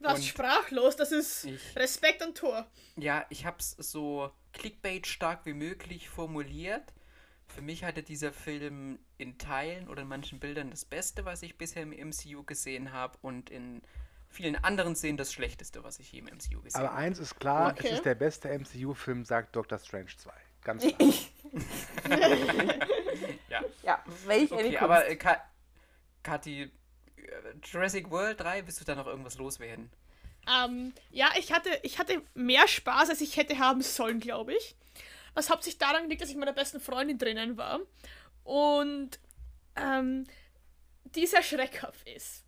[0.00, 2.66] Was Und- sprachlos, das ist Ich- Respekt an Tor.
[2.96, 6.92] ja, ich habe es so Clickbait stark wie möglich formuliert.
[7.46, 11.56] Für mich hatte dieser Film in Teilen oder in manchen Bildern das Beste, was ich
[11.58, 13.82] bisher im MCU gesehen habe, und in
[14.28, 16.98] vielen anderen Szenen das Schlechteste, was ich je im MCU gesehen Aber habe.
[16.98, 17.86] eins ist klar, Okay.
[17.88, 20.30] es ist der beste MCU-Film, sagt Doctor Strange 2.
[20.62, 21.10] Ganz klar.
[23.48, 23.62] Ja.
[23.82, 24.82] Ja, welch eine Okay, Kunst.
[24.82, 25.42] aber äh, Ka
[26.22, 26.70] Kathi, äh,
[27.64, 29.90] Jurassic World 3, willst du da noch irgendwas loswerden?
[30.48, 34.76] Ähm, ja, ich hatte, ich hatte mehr Spaß, als ich hätte haben sollen, glaube ich.
[35.34, 37.80] Was hauptsächlich daran liegt, dass ich mit meiner besten Freundin drinnen war.
[38.44, 39.18] Und
[39.76, 40.26] ähm,
[41.04, 42.44] die sehr schreckhaft ist.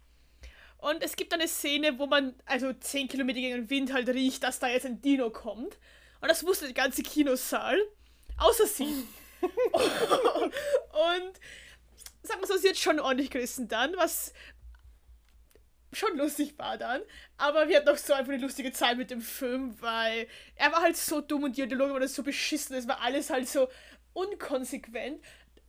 [0.78, 4.42] Und es gibt eine Szene, wo man also 10 Kilometer gegen den Wind halt riecht,
[4.42, 5.78] dass da jetzt ein Dino kommt.
[6.22, 7.78] Und das wusste der ganze Kinosaal.
[8.38, 9.06] Außer sie.
[9.42, 11.40] Und
[12.22, 14.32] sagen wir so, sie hat schon ordentlich gerissen dann, was
[15.92, 17.02] schon lustig war dann.
[17.36, 20.82] Aber wir hatten auch so einfach eine lustige Zeit mit dem Film, weil er war
[20.82, 22.76] halt so dumm und die Dialoge waren so beschissen.
[22.76, 23.68] Es war alles halt so
[24.12, 25.22] unkonsequent.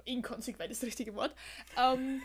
[0.06, 1.36] Inkonsequent ist das richtige Wort.
[1.78, 2.22] Ähm,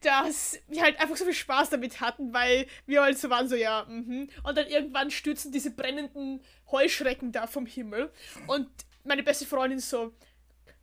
[0.00, 3.54] dass wir halt einfach so viel Spaß damit hatten, weil wir halt so waren, so
[3.54, 4.28] ja, mhm.
[4.42, 8.10] Und dann irgendwann stürzen diese brennenden Heuschrecken da vom Himmel.
[8.46, 8.68] Und
[9.04, 10.12] meine beste Freundin so,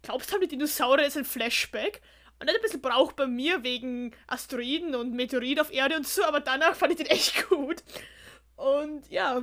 [0.02, 2.02] glaubst du, haben die Dinosaurier jetzt ein Flashback?
[2.40, 6.24] Und hat ein bisschen Brauch bei mir wegen Asteroiden und Meteorit auf Erde und so,
[6.24, 7.84] aber danach fand ich den echt gut.
[8.56, 9.42] Und ja,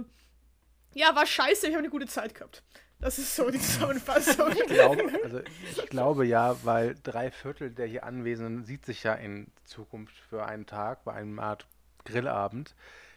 [0.95, 2.62] ja, war scheiße, ich habe eine gute Zeit gehabt.
[2.99, 4.51] Das ist so die Zusammenfassung.
[4.53, 5.40] Ich glaube, also
[5.77, 10.47] ich glaube ja, weil drei Viertel der hier Anwesenden sieht sich ja in Zukunft für
[10.47, 11.66] einen Tag bei einem Art
[12.07, 12.75] Grillabend.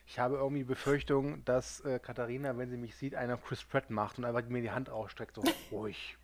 [0.09, 4.17] Ich habe irgendwie Befürchtung, dass äh, Katharina, wenn sie mich sieht, einer Chris Pratt macht
[4.17, 6.17] und einfach mir die Hand ausstreckt, so ruhig.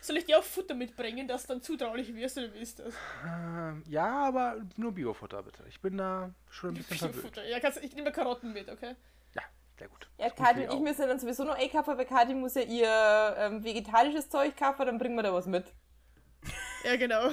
[0.00, 2.94] Soll ich dir auch Futter mitbringen, dass du dann zutraulich wirst oder wie ist das?
[3.22, 5.62] Ähm, ja, aber nur Biofutter bitte.
[5.68, 7.26] Ich bin da schon ein bisschen verwöhnt.
[7.26, 7.46] Futter.
[7.46, 8.94] Ja, kannst, ich nehme Karotten mit, okay?
[9.34, 9.42] Ja,
[9.78, 10.08] sehr gut.
[10.16, 13.62] Ja, für und ich müssen dann sowieso noch einkaufen, weil Kathi muss ja ihr ähm,
[13.62, 15.66] vegetarisches Zeug kaufen, dann bringen wir da was mit.
[16.84, 17.30] Ja, genau.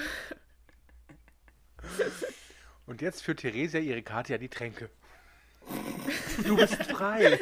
[2.88, 4.90] Und jetzt führt Theresia ihre Karte ja die Tränke.
[6.44, 7.40] Du bist frei.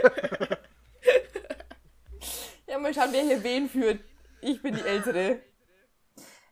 [2.67, 4.03] Ja, mal schauen, wer hier wen führt.
[4.41, 5.41] Ich bin die Ältere.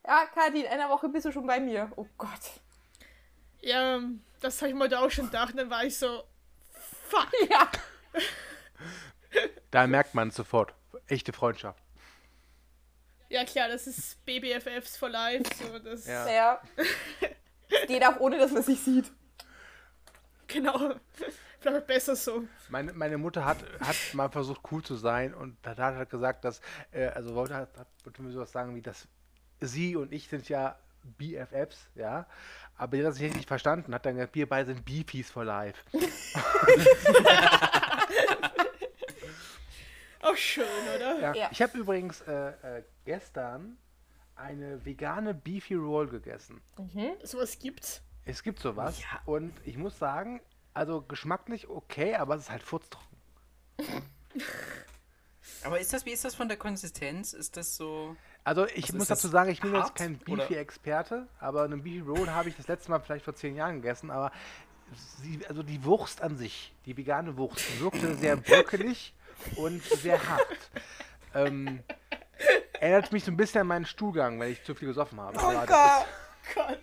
[0.05, 1.91] Ja, Kathi, in einer Woche bist du schon bei mir.
[1.95, 2.59] Oh Gott.
[3.61, 4.01] Ja,
[4.39, 5.53] das habe ich mir da auch schon gedacht.
[5.57, 6.23] Dann war ich so,
[7.07, 7.29] fuck.
[7.49, 7.71] Ja.
[9.71, 10.73] Da merkt man sofort.
[11.07, 11.81] Echte Freundschaft.
[13.29, 15.43] Ja, klar, das ist BBFFs for Life.
[15.55, 16.25] So, das, Ja.
[16.25, 16.61] Naja.
[17.71, 19.11] Es geht auch ohne, dass man sich sieht.
[20.47, 20.95] Genau.
[21.59, 22.43] Vielleicht besser so.
[22.69, 26.59] Meine, meine Mutter hat, hat mal versucht, cool zu sein und hat hat gesagt, dass,
[26.91, 29.07] äh, also wollte, hat, hat, wollte mir sowas sagen wie, dass
[29.59, 30.77] sie und ich sind ja
[31.17, 32.25] BFFs, ja,
[32.77, 35.45] aber die hat das nicht richtig verstanden, hat dann gesagt, wir beide sind Beefies for
[35.45, 35.83] life.
[40.21, 41.19] Auch schön, oder?
[41.19, 41.33] Ja.
[41.33, 41.49] Ja.
[41.51, 43.77] Ich habe übrigens äh, äh, gestern
[44.41, 46.61] eine vegane Beefy Roll gegessen.
[47.23, 48.01] Sowas gibt's.
[48.25, 49.21] Es gibt sowas Ja.
[49.25, 50.41] und ich muss sagen,
[50.73, 53.17] also geschmacklich okay, aber es ist halt furztrocken.
[55.63, 57.33] Aber ist das, wie ist das von der Konsistenz?
[57.33, 58.15] Ist das so.
[58.43, 60.37] Also ich Also muss dazu sagen, ich bin jetzt hart, kein oder?
[60.47, 64.09] Beefy-Experte, aber eine Beefy Roll habe ich das letzte Mal vielleicht vor zehn Jahren gegessen,
[64.11, 64.31] aber
[65.21, 69.13] sie, also die Wurst an sich, die vegane Wurst, wirkte sehr bröckelig
[69.55, 70.47] und sehr hart.
[71.33, 71.81] Ähm,
[72.81, 75.37] erinnert mich so ein bisschen an meinen Stuhlgang, weil ich zu viel gesoffen habe.
[75.37, 76.07] Oh Aber das Gott.
[76.55, 76.79] Gott.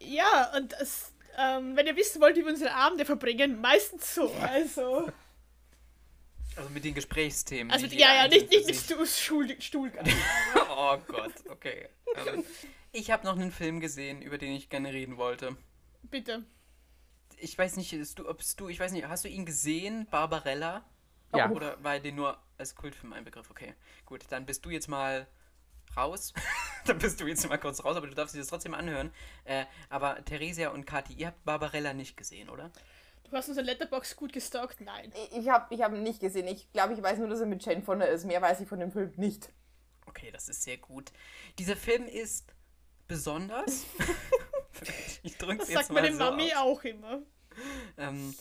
[0.00, 4.32] Ja, und das, ähm, wenn ihr wissen wollt, wie wir unsere Abende verbringen, meistens so.
[4.40, 5.10] Also,
[6.56, 7.72] Also mit den Gesprächsthemen.
[7.72, 10.06] also ja, ja, nicht, nicht sich- Stuhl, Stuhlgang.
[10.70, 11.88] Oh Gott, okay.
[12.14, 12.44] Ähm,
[12.92, 15.56] ich habe noch einen Film gesehen, über den ich gerne reden wollte.
[16.04, 16.44] Bitte.
[17.36, 20.84] Ich weiß nicht, ist du, ob's du, ich weiß nicht, hast du ihn gesehen, Barbarella?
[21.34, 21.50] Ja.
[21.50, 23.50] Oder war dir nur als Kultfilm ein Begriff?
[23.50, 23.74] Okay,
[24.06, 25.26] gut, dann bist du jetzt mal
[25.96, 26.32] raus.
[26.86, 29.12] dann bist du jetzt mal kurz raus, aber du darfst dir das trotzdem anhören.
[29.44, 32.70] Äh, aber Theresia und Kathi, ihr habt Barbarella nicht gesehen, oder?
[33.24, 34.80] Du hast unsere Letterbox gut gestalkt?
[34.80, 35.12] Nein.
[35.36, 36.46] Ich habe ich hab ihn nicht gesehen.
[36.48, 38.24] Ich glaube, ich weiß nur, dass er mit Jane Fonda ist.
[38.24, 39.52] Mehr weiß ich von dem Film nicht.
[40.06, 41.12] Okay, das ist sehr gut.
[41.58, 42.54] Dieser Film ist
[43.06, 43.84] besonders.
[45.22, 46.78] ich drücke Das jetzt sagt mal meine so Mami aus.
[46.78, 47.22] auch immer.
[47.98, 48.34] Ähm,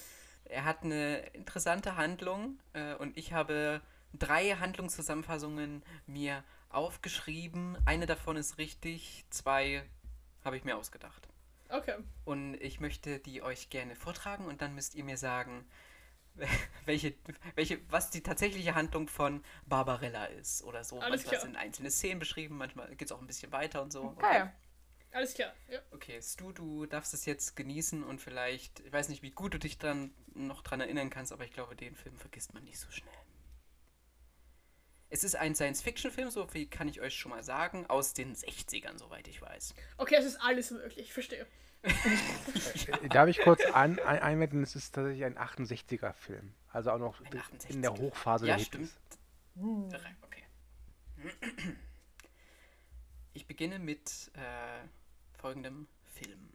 [0.49, 3.81] er hat eine interessante Handlung äh, und ich habe
[4.13, 7.77] drei Handlungszusammenfassungen mir aufgeschrieben.
[7.85, 9.83] Eine davon ist richtig, zwei
[10.43, 11.27] habe ich mir ausgedacht.
[11.69, 11.95] Okay.
[12.23, 15.65] Und ich möchte die euch gerne vortragen und dann müsst ihr mir sagen,
[16.85, 17.13] welche,
[17.55, 20.99] welche, was die tatsächliche Handlung von Barbarella ist oder so.
[20.99, 21.41] Alles manchmal klar.
[21.41, 24.03] sind einzelne Szenen beschrieben, manchmal geht es auch ein bisschen weiter und so.
[24.03, 24.49] Okay.
[25.11, 25.53] Alles klar.
[25.69, 25.79] Ja.
[25.91, 29.59] Okay, Stu, du darfst es jetzt genießen und vielleicht, ich weiß nicht, wie gut du
[29.59, 32.89] dich dann noch dran erinnern kannst, aber ich glaube, den Film vergisst man nicht so
[32.91, 33.13] schnell.
[35.09, 38.97] Es ist ein Science-Fiction-Film, so viel kann ich euch schon mal sagen, aus den 60ern,
[38.99, 39.73] soweit ich weiß.
[39.97, 40.99] Okay, es ist alles möglich.
[41.07, 41.47] Ich verstehe.
[41.83, 46.53] Äh, Darf ich kurz an, ein, einwenden, es ist tatsächlich ein 68er-Film.
[46.71, 47.99] Also auch noch Ein in der 68er.
[48.01, 48.91] Hochphase Ja, der stimmt.
[49.55, 50.03] Hippies.
[50.21, 51.73] Okay.
[53.47, 56.49] Ich beginne mit äh, folgendem Film.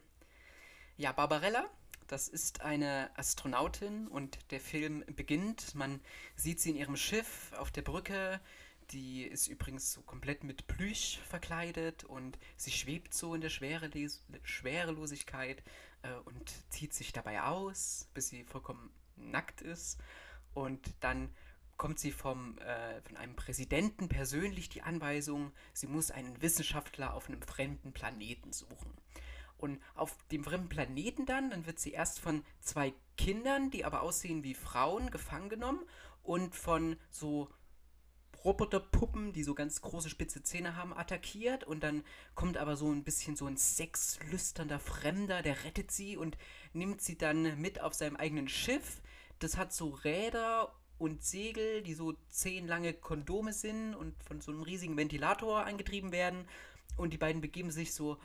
[0.98, 1.70] Ja, Barbarella,
[2.06, 5.74] das ist eine Astronautin und der Film beginnt.
[5.74, 6.02] Man
[6.36, 8.42] sieht sie in ihrem Schiff auf der Brücke.
[8.90, 14.22] Die ist übrigens so komplett mit Plüsch verkleidet und sie schwebt so in der Schwereles
[14.42, 15.62] Schwerelosigkeit
[16.02, 19.98] äh, und zieht sich dabei aus, bis sie vollkommen nackt ist.
[20.52, 21.34] Und dann
[21.82, 27.28] kommt sie vom, äh, von einem Präsidenten persönlich die Anweisung, sie muss einen Wissenschaftler auf
[27.28, 28.92] einem fremden Planeten suchen.
[29.58, 34.02] Und auf dem fremden Planeten dann, dann wird sie erst von zwei Kindern, die aber
[34.02, 35.80] aussehen wie Frauen, gefangen genommen
[36.22, 37.48] und von so
[38.44, 42.04] Roboterpuppen, die so ganz große spitze Zähne haben, attackiert und dann
[42.36, 46.38] kommt aber so ein bisschen so ein sexlüsternder Fremder, der rettet sie und
[46.74, 49.02] nimmt sie dann mit auf seinem eigenen Schiff.
[49.40, 54.52] Das hat so Räder und Segel, die so zehn lange Kondome sind und von so
[54.52, 56.46] einem riesigen Ventilator angetrieben werden.
[56.96, 58.18] Und die beiden begeben sich so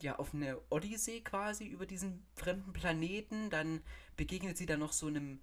[0.00, 3.48] ja auf eine Odyssee quasi über diesen fremden Planeten.
[3.48, 3.80] Dann
[4.16, 5.38] begegnet sie dann noch so einem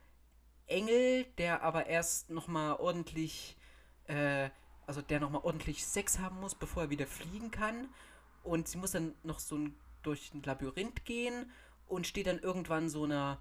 [0.67, 3.55] Engel, der aber erst nochmal ordentlich,
[4.07, 4.49] äh,
[4.85, 7.87] also der nochmal ordentlich Sex haben muss, bevor er wieder fliegen kann.
[8.43, 11.49] Und sie muss dann noch so ein, durch ein Labyrinth gehen
[11.87, 13.39] und steht dann irgendwann so einer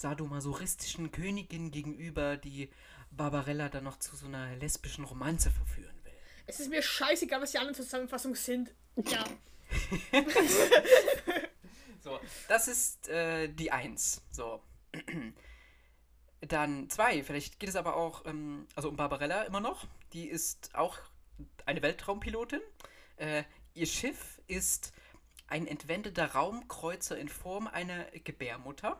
[0.00, 2.70] sadomasochistischen Königin gegenüber, die
[3.10, 6.12] Barbarella dann noch zu so einer lesbischen Romanze verführen will.
[6.46, 8.74] Es ist mir scheißegal, was die anderen Zusammenfassungen sind.
[8.96, 9.24] Ja.
[12.02, 14.22] So, das ist äh, die Eins.
[14.32, 14.60] So.
[16.40, 19.86] Dann zwei, vielleicht geht es aber auch, ähm, also um Barbarella immer noch.
[20.12, 20.98] Die ist auch
[21.64, 22.60] eine Weltraumpilotin.
[23.16, 24.92] Äh, ihr Schiff ist
[25.46, 28.98] ein entwendeter Raumkreuzer in Form einer Gebärmutter.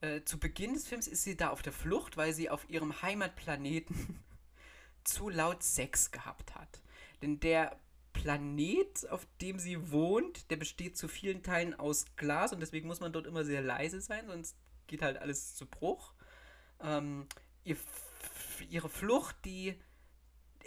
[0.00, 3.02] Äh, zu Beginn des Films ist sie da auf der Flucht, weil sie auf ihrem
[3.02, 4.20] Heimatplaneten
[5.04, 6.80] zu laut Sex gehabt hat.
[7.22, 7.78] Denn der
[8.12, 13.00] Planet, auf dem sie wohnt, der besteht zu vielen Teilen aus Glas und deswegen muss
[13.00, 14.56] man dort immer sehr leise sein, sonst
[14.86, 16.14] geht halt alles zu Bruch.
[16.80, 17.26] Ähm,
[17.64, 17.76] ihr,
[18.70, 19.74] ihre Flucht, die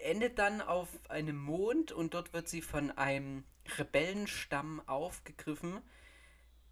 [0.04, 3.44] endet dann auf einem Mond und dort wird sie von einem
[3.78, 5.82] Rebellenstamm aufgegriffen,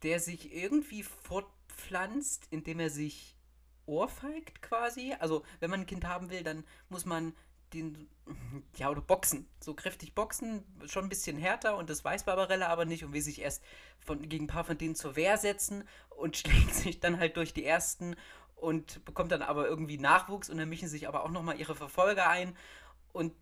[0.04, 1.04] der sich irgendwie
[1.80, 3.36] fortpflanzt, indem er sich
[3.86, 5.15] ohrfeigt quasi.
[5.20, 7.34] Also wenn man ein Kind haben will, dann muss man
[7.74, 8.10] den,
[8.78, 9.48] ja, oder boxen.
[9.60, 13.22] So kräftig boxen, schon ein bisschen härter und das weiß Barbarella aber nicht und will
[13.22, 13.63] sich erst
[14.00, 17.54] von, gegen ein paar von denen zur Wehr setzen und schlägt sich dann halt durch
[17.54, 18.15] die ersten
[18.56, 22.30] und bekommt dann aber irgendwie Nachwuchs und dann mischen sich aber auch nochmal ihre Verfolger
[22.30, 22.56] ein
[23.13, 23.34] und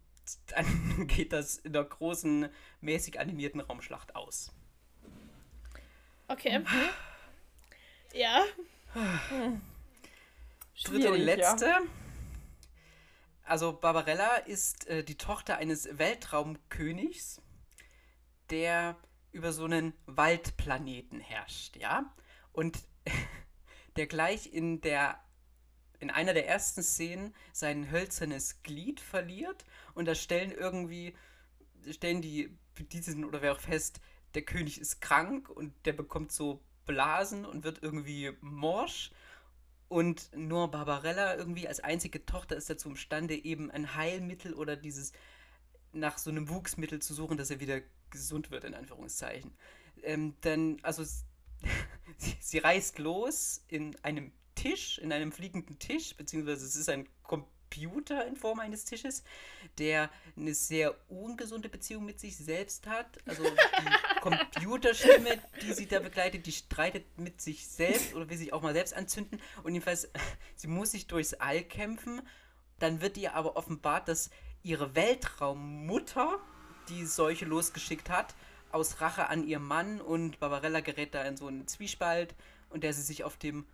[0.47, 2.49] dann geht das in der großen,
[2.81, 4.53] mäßig animierten Raumschlacht aus.
[6.27, 6.61] Okay.
[8.17, 8.43] Ja.
[10.83, 11.71] Dritte und letzte.
[13.43, 17.41] Also Barbarella ist äh, die Tochter eines Weltraumkönigs,
[18.49, 18.97] der
[19.31, 22.11] über so einen Waldplaneten herrscht, ja?
[22.53, 22.79] Und
[23.97, 25.23] der gleich in der
[25.99, 31.15] in einer der ersten Szenen sein hölzernes Glied verliert und da stellen irgendwie
[31.91, 33.99] stellen die diesen oder wer auch fest,
[34.33, 39.11] der König ist krank und der bekommt so Blasen und wird irgendwie morsch
[39.89, 45.13] und nur Barbarella irgendwie als einzige Tochter ist dazu imstande, eben ein Heilmittel oder dieses
[45.93, 49.55] nach so einem Wuchsmittel zu suchen, dass er wieder gesund wird, in Anführungszeichen.
[50.03, 51.03] Ähm, dann, also
[52.17, 57.07] sie, sie reist los in einem Tisch, in einem fliegenden Tisch, beziehungsweise es ist ein
[57.69, 59.23] Computer in Form eines Tisches,
[59.77, 63.19] der eine sehr ungesunde Beziehung mit sich selbst hat.
[63.25, 68.53] Also die Computerstimme, die sie da begleitet, die streitet mit sich selbst oder will sich
[68.53, 69.41] auch mal selbst anzünden.
[69.63, 70.09] Und jedenfalls,
[70.55, 72.21] sie muss sich durchs All kämpfen.
[72.79, 74.29] Dann wird ihr aber offenbart, dass
[74.63, 76.39] ihre Weltraummutter
[76.89, 78.35] die Seuche losgeschickt hat,
[78.71, 82.35] aus Rache an ihrem Mann und Barbarella gerät da in so einen Zwiespalt
[82.69, 83.65] und der sie sich auf dem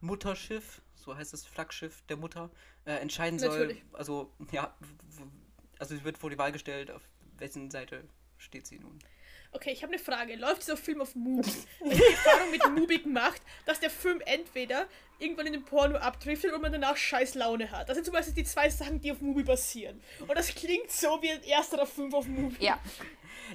[0.00, 2.50] Mutterschiff, so heißt das Flaggschiff der Mutter,
[2.84, 3.82] äh, entscheiden Natürlich.
[3.90, 3.98] soll.
[3.98, 4.74] Also, ja,
[5.78, 7.02] also sie wird vor die Wahl gestellt, auf
[7.38, 8.04] wessen Seite
[8.38, 8.98] steht sie nun.
[9.52, 10.36] Okay, ich habe eine Frage.
[10.36, 11.50] Läuft dieser Film auf Mubi?
[11.84, 14.86] Die Erfahrung mit Mubi gemacht, dass der Film entweder
[15.18, 17.88] irgendwann in den Porno abdriftet oder man danach scheiß Laune hat.
[17.88, 20.00] Das sind zum Beispiel die zwei Sachen, die auf Mubi basieren.
[20.20, 22.64] Und das klingt so wie ein erster Film auf Mubi.
[22.64, 22.78] Ja.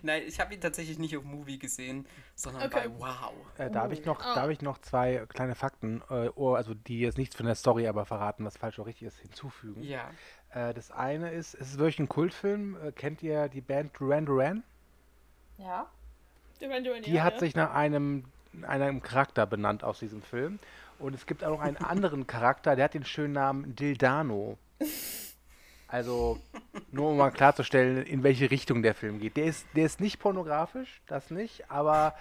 [0.04, 2.06] Nein, ich habe ihn tatsächlich nicht auf Movie gesehen,
[2.36, 2.88] sondern Okay.
[2.90, 3.34] bei Wow.
[3.58, 4.36] Äh, darf, ich noch, Ah.
[4.36, 7.88] darf ich noch zwei kleine Fakten, äh, oh, also die jetzt nichts von der Story,
[7.88, 9.82] aber verraten, was falsch oder richtig ist, hinzufügen?
[9.84, 10.10] Ja.
[10.54, 12.78] Äh, das eine ist, es ist wirklich ein Kultfilm.
[12.84, 14.64] Äh, kennt ihr die Band Duran Duran?
[15.58, 15.88] Ja.
[16.60, 17.40] Duran Duran, Die ja, hat ja.
[17.40, 18.26] sich nach einem,
[18.64, 20.60] einem Charakter benannt aus diesem Film.
[21.00, 24.58] Und es gibt auch noch einen anderen Charakter, der hat den schönen Namen Dildano.
[25.96, 26.38] Also,
[26.92, 29.38] nur um mal klarzustellen, in welche Richtung der Film geht.
[29.38, 32.16] Der ist, der ist nicht pornografisch, das nicht, aber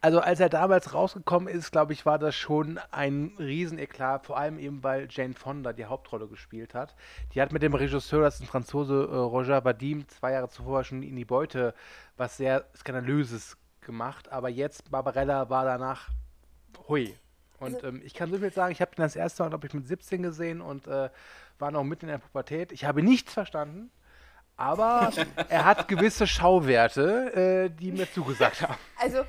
[0.00, 4.60] also als er damals rausgekommen ist, glaube ich, war das schon ein Rieseneklat, vor allem
[4.60, 6.94] eben, weil Jane Fonda die Hauptrolle gespielt hat.
[7.34, 10.84] Die hat mit dem Regisseur, das ist ein Franzose, äh, Roger Vadim, zwei Jahre zuvor
[10.84, 11.74] schon in die Beute
[12.16, 16.10] was sehr Skandalöses gemacht, aber jetzt Barbarella war danach
[16.86, 17.12] hui.
[17.58, 19.66] Und Also- ähm, ich kann so viel sagen, ich habe den das erste Mal, glaube
[19.66, 21.08] ich, mit 17 gesehen und äh,
[21.58, 22.72] war noch mitten in der Pubertät.
[22.72, 23.90] Ich habe nichts verstanden,
[24.56, 25.10] aber
[25.48, 28.78] er hat gewisse Schauwerte, äh, die mir zugesagt haben.
[28.98, 29.24] Also,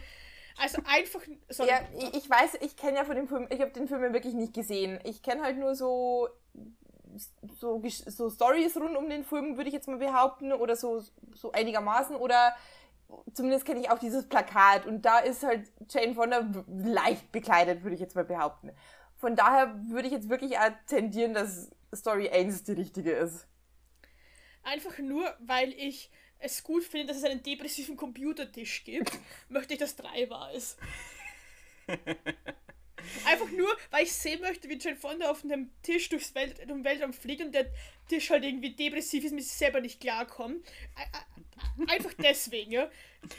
[0.58, 1.22] Also einfach.
[1.50, 1.70] Sorry.
[1.70, 4.14] ja, ich, ich weiß, ich kenne ja von dem Film, ich habe den Film ja
[4.14, 5.00] wirklich nicht gesehen.
[5.04, 6.30] Ich kenne halt nur so
[7.60, 11.02] so, so Stories rund um den Film, würde ich jetzt mal behaupten, oder so,
[11.34, 12.54] so einigermaßen, oder
[13.34, 17.96] zumindest kenne ich auch dieses Plakat und da ist halt Jane Fonda leicht bekleidet, würde
[17.96, 18.72] ich jetzt mal behaupten.
[19.16, 20.56] Von daher würde ich jetzt wirklich
[20.88, 23.48] tendieren, dass Story 1 die richtige ist.
[24.64, 29.12] Einfach nur, weil ich es gut finde, dass es einen depressiven Computertisch gibt,
[29.50, 30.78] möchte ich, dass 3 war ist.
[33.26, 36.68] Einfach nur, weil ich sehen möchte, wie Jane Fonda auf einem Tisch durchs Welt, durch
[36.68, 37.68] den Weltraum fliegt und der
[38.10, 40.66] Tisch halt irgendwie depressiv ist, mit sich selber nicht klarkommt.
[41.88, 42.90] Einfach deswegen, ja,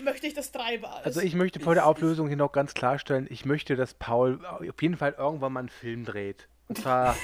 [0.00, 1.06] möchte ich, dass 3 war ist.
[1.06, 4.80] Also ich möchte vor der Auflösung hier noch ganz klarstellen, ich möchte, dass Paul auf
[4.80, 6.48] jeden Fall irgendwann mal einen Film dreht.
[6.68, 7.16] Und zwar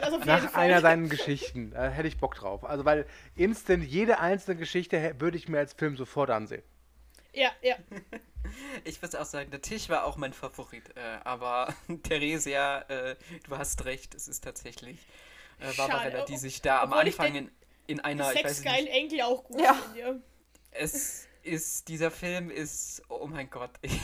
[0.00, 1.70] also nach einer seiner Geschichten.
[1.70, 2.64] Da hätte ich Bock drauf.
[2.64, 6.62] Also weil instant jede einzelne Geschichte würde ich mir als Film sofort ansehen.
[7.32, 7.76] Ja, ja.
[8.84, 10.96] Ich würde auch sagen, der Tisch war auch mein Favorit.
[10.96, 13.16] Äh, aber Theresia, äh,
[13.48, 14.98] du hast recht, es ist tatsächlich
[15.58, 17.50] äh, Schade, Barbarella, die sich da am obwohl ich Anfang in,
[17.88, 19.74] in einer, ich weiß sechs nicht, geilen Enkel auch gut Ja.
[19.74, 20.14] finde, ja.
[20.70, 23.70] es ist, dieser Film ist, oh mein Gott.
[23.82, 23.98] Ich,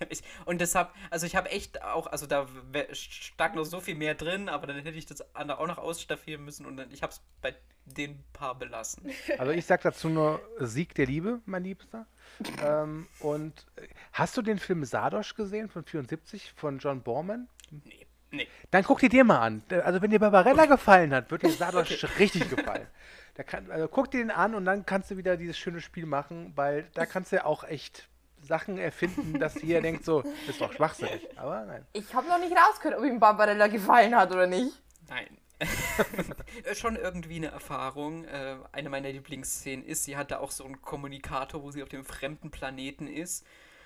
[0.44, 2.46] und deshalb, also ich habe echt auch, also da
[2.92, 6.44] stak noch so viel mehr drin, aber dann hätte ich das andere auch noch ausstaffieren
[6.44, 7.54] müssen und dann, ich habe es bei
[7.96, 9.10] den paar belassen.
[9.38, 12.06] Also ich sag dazu nur Sieg der Liebe, mein Liebster.
[12.62, 17.48] ähm, und äh, hast du den Film Sadosh gesehen von 74 von John Borman?
[17.70, 18.48] Nee, nee.
[18.70, 19.62] Dann guck dir den mal an.
[19.70, 22.86] Also wenn dir Barbarella gefallen hat, wird dir Sadosh richtig gefallen.
[23.34, 26.06] Da kann, also guck dir den an und dann kannst du wieder dieses schöne Spiel
[26.06, 28.08] machen, weil da kannst du ja auch echt
[28.42, 31.26] Sachen erfinden, dass jeder denkt so, das ist doch schwachsinnig.
[31.38, 31.86] Aber nein.
[31.92, 34.80] Ich habe noch nicht rausgehört, ob ihm Barbarella gefallen hat oder nicht.
[35.08, 35.28] Nein.
[36.74, 38.24] Schon irgendwie eine Erfahrung.
[38.24, 42.04] Äh, eine meiner Lieblingsszenen ist, sie hatte auch so einen Kommunikator, wo sie auf dem
[42.04, 43.44] fremden Planeten ist.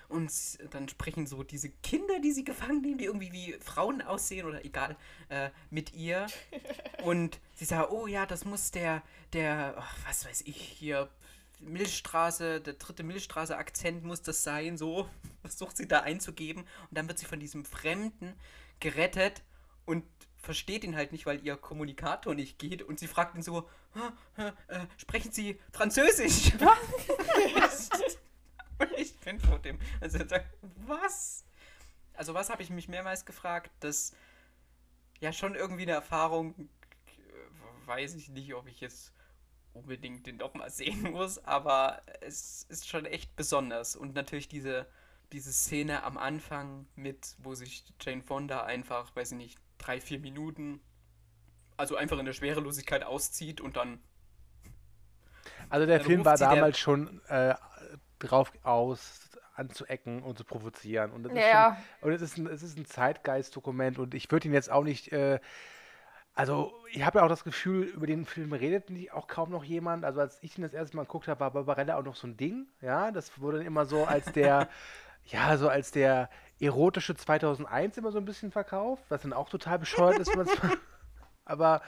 [0.09, 0.31] Und
[0.71, 4.63] dann sprechen so diese Kinder, die sie gefangen nehmen, die irgendwie wie Frauen aussehen oder
[4.63, 4.95] egal,
[5.29, 6.27] äh, mit ihr.
[7.03, 9.01] Und sie sagt, oh ja, das muss der,
[9.33, 11.09] der, ach, was weiß ich, hier,
[11.63, 15.09] Milchstraße, der dritte Milchstraße-Akzent muss das sein, so
[15.41, 16.63] versucht sie da einzugeben.
[16.63, 18.33] Und dann wird sie von diesem Fremden
[18.79, 19.43] gerettet
[19.85, 20.03] und
[20.37, 22.81] versteht ihn halt nicht, weil ihr Kommunikator nicht geht.
[22.83, 24.11] Und sie fragt ihn so, "Ah,
[24.67, 26.51] äh, sprechen Sie Französisch?
[28.97, 29.79] ich bin vor dem.
[30.01, 31.45] Also er sagt, was?
[32.13, 34.13] Also was habe ich mich mehrmals gefragt, dass
[35.19, 39.13] ja schon irgendwie eine Erfahrung, äh, weiß ich nicht, ob ich jetzt
[39.73, 43.95] unbedingt den doch mal sehen muss, aber es ist schon echt besonders.
[43.95, 44.87] Und natürlich diese,
[45.31, 50.19] diese Szene am Anfang mit, wo sich Jane Fonda einfach, weiß ich nicht, drei, vier
[50.19, 50.79] Minuten,
[51.77, 53.99] also einfach in der Schwerelosigkeit auszieht und dann.
[55.69, 57.55] Also der Film war damals schon äh,
[58.19, 61.11] drauf aus, anzuecken und zu provozieren.
[61.11, 61.77] Und das ist Ja.
[61.99, 64.83] schon, und es ist ein, es ist ein Zeitgeistdokument und ich würde ihn jetzt auch
[64.83, 65.11] nicht.
[65.11, 65.39] Äh,
[66.35, 69.63] also, ich habe ja auch das Gefühl, über den Film redet nicht auch kaum noch
[69.63, 70.03] jemand.
[70.03, 72.37] Also, als ich ihn das erste Mal geguckt habe, war Barbarella auch noch so ein
[72.37, 72.67] Ding.
[72.81, 74.67] Ja, das wurde dann immer so als der,
[75.25, 76.29] ja, so als der
[76.59, 80.35] erotische 2001 immer so ein bisschen verkauft, was dann auch total bescheuert ist.
[81.45, 81.81] Aber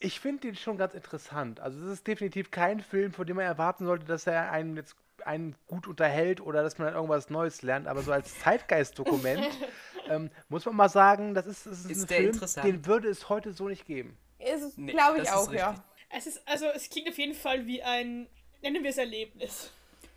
[0.00, 1.60] ich finde den schon ganz interessant.
[1.60, 4.96] Also, es ist definitiv kein Film, von dem man erwarten sollte, dass er einen jetzt
[5.24, 7.86] einen gut unterhält oder dass man dann irgendwas Neues lernt.
[7.86, 9.46] Aber so als Zeitgeistdokument
[10.10, 12.66] ähm, muss man mal sagen, das ist, das ist, Ist ein der Film, interessant?
[12.66, 14.16] den würde es heute so nicht geben.
[14.38, 15.82] Ist es, Nee, glaube ich auch, ja.
[16.10, 18.26] Es ist, also es klingt auf jeden Fall wie ein,
[18.62, 19.70] nennen wir es Erlebnis.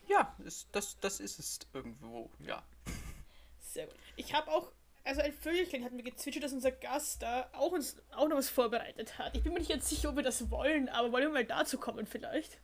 [0.08, 2.64] Ja, ist, das, das ist es irgendwo, ja.
[3.60, 3.96] Sehr gut.
[4.16, 4.72] Ich habe auch,
[5.04, 8.50] also ein Vögelchen hat mir gezwitschert, dass unser Gast da auch uns auch noch was
[8.50, 9.36] vorbereitet hat.
[9.36, 11.78] Ich bin mir nicht jetzt sicher, ob wir das wollen, aber wollen wir mal dazu
[11.78, 12.60] kommen vielleicht?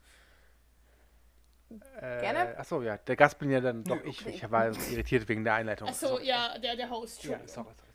[2.02, 2.58] Äh, Gerne.
[2.58, 4.26] Achso, ja, der Gast bin ja dann doch ich.
[4.26, 5.88] Ich war irritiert wegen der Einleitung.
[5.88, 7.24] Achso, ja, der, der Host.
[7.24, 7.90] Ja, sorry, sorry, sorry.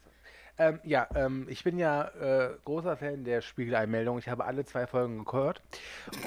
[0.56, 4.18] Ähm, ja, ähm, ich bin ja äh, großer Fan der Spiegeleinmeldung.
[4.18, 5.60] Ich habe alle zwei Folgen gehört.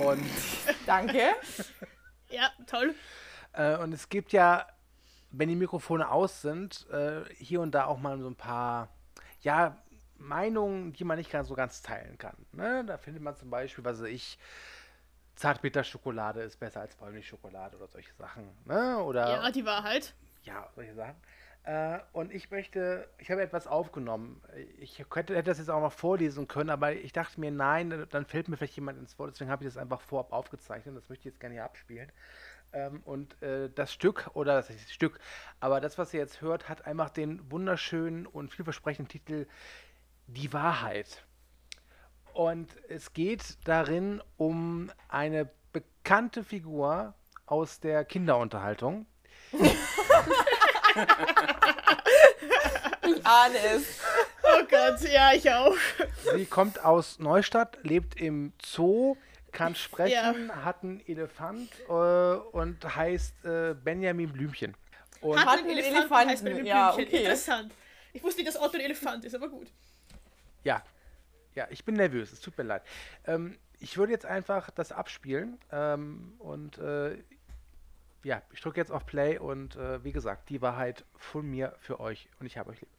[0.03, 0.21] Und,
[0.85, 1.31] Danke.
[2.29, 2.93] Ja, toll.
[3.53, 4.67] äh, und es gibt ja,
[5.31, 8.89] wenn die Mikrofone aus sind, äh, hier und da auch mal so ein paar,
[9.41, 9.81] ja,
[10.17, 12.35] Meinungen, die man nicht ganz so ganz teilen kann.
[12.51, 12.83] Ne?
[12.85, 14.37] Da findet man zum Beispiel, was weiß ich,
[15.38, 18.49] Zartbitterschokolade ist besser als Wollmilchschokolade oder solche Sachen.
[18.65, 18.97] Ne?
[18.97, 20.13] Oder Ja, die Wahrheit.
[20.43, 21.15] ja, solche Sachen.
[21.63, 24.41] Äh, und ich möchte, ich habe etwas aufgenommen.
[24.79, 28.25] Ich könnte, hätte das jetzt auch noch vorlesen können, aber ich dachte mir, nein, dann
[28.25, 29.31] fällt mir vielleicht jemand ins Wort.
[29.31, 30.95] Deswegen habe ich das einfach vorab aufgezeichnet.
[30.95, 32.11] Das möchte ich jetzt gerne hier abspielen.
[32.73, 35.19] Ähm, und äh, das Stück, oder das ist das Stück,
[35.59, 39.45] aber das, was ihr jetzt hört, hat einfach den wunderschönen und vielversprechenden Titel
[40.27, 41.26] Die Wahrheit.
[42.38, 47.15] Und es geht darin um eine bekannte Figur
[47.47, 49.07] aus der Kinderunterhaltung.
[53.07, 54.01] Ich ahne es.
[54.43, 55.73] Oh Gott, ja, ich auch.
[56.35, 59.17] Sie kommt aus Neustadt, lebt im Zoo,
[59.51, 64.75] kann sprechen, hat einen Elefant äh, und heißt äh, Benjamin Blümchen.
[65.21, 67.07] Und Hat Hat einen einen Elefanten, Elefanten, heißt bei einem ja, Blümchen.
[67.15, 67.23] okay.
[67.23, 67.73] Interessant.
[68.13, 69.71] Ich wusste nicht, dass Otto ein Elefant ist, aber gut.
[70.63, 70.83] ja,
[71.58, 72.84] ja, ich bin nervös, es tut mir leid.
[73.26, 77.18] Ähm, ich würde jetzt einfach das abspielen ähm, und äh,
[78.24, 81.99] ja, ich drücke jetzt auf Play und äh, wie gesagt, die Wahrheit von mir für
[81.99, 82.91] euch und ich habe euch lieb.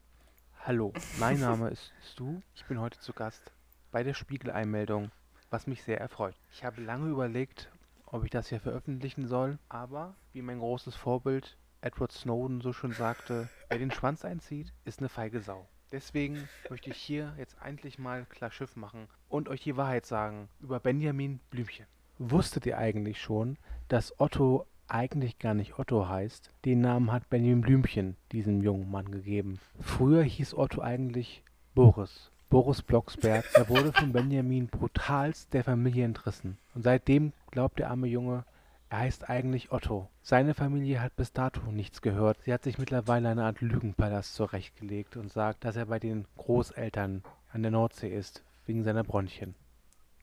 [0.65, 2.41] Hallo, mein Name ist Stu.
[2.57, 3.53] Ich bin heute zu Gast
[3.93, 5.13] bei der Spiegeleinmeldung,
[5.51, 6.35] was mich sehr erfreut.
[6.51, 7.71] Ich habe lange überlegt,
[8.07, 12.91] ob ich das hier veröffentlichen soll, aber wie mein großes Vorbild Edward Snowden so schon
[12.91, 15.69] sagte, wer den Schwanz einzieht, ist eine feige Sau.
[15.91, 20.49] Deswegen möchte ich hier jetzt endlich mal klar Schiff machen und euch die Wahrheit sagen
[20.61, 21.87] über Benjamin Blümchen.
[22.19, 23.57] Wusstet ihr eigentlich schon,
[23.89, 26.51] dass Otto eigentlich gar nicht Otto heißt?
[26.65, 29.61] Den Namen hat Benjamin Blümchen diesem jungen Mann gegeben.
[29.81, 31.43] Früher hieß Otto eigentlich
[31.75, 32.31] Boris.
[32.51, 33.45] Boris Blocksberg.
[33.55, 36.59] Er wurde von Benjamin brutalst der Familie entrissen.
[36.75, 38.45] Und seitdem glaubt der arme Junge,
[38.91, 40.09] er heißt eigentlich Otto.
[40.23, 42.41] Seine Familie hat bis dato nichts gehört.
[42.43, 47.23] Sie hat sich mittlerweile eine Art Lügenpalast zurechtgelegt und sagt, dass er bei den Großeltern
[47.53, 49.55] an der Nordsee ist, wegen seiner Bronchien.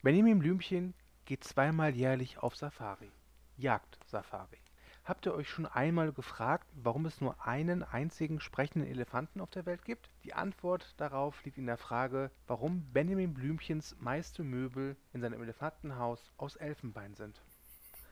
[0.01, 0.93] Benjamin Blümchen
[1.25, 3.11] geht zweimal jährlich auf Safari.
[3.57, 4.59] Jagd-Safari.
[5.03, 9.67] Habt ihr euch schon einmal gefragt, warum es nur einen einzigen sprechenden Elefanten auf der
[9.67, 10.09] Welt gibt?
[10.23, 16.31] Die Antwort darauf liegt in der Frage, warum Benjamin Blümchens meiste Möbel in seinem Elefantenhaus
[16.37, 17.39] aus Elfenbein sind.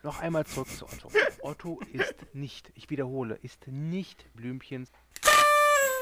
[0.04, 1.08] Noch einmal zurück zu Otto.
[1.40, 4.92] Otto ist nicht, ich wiederhole, ist nicht Blümchens.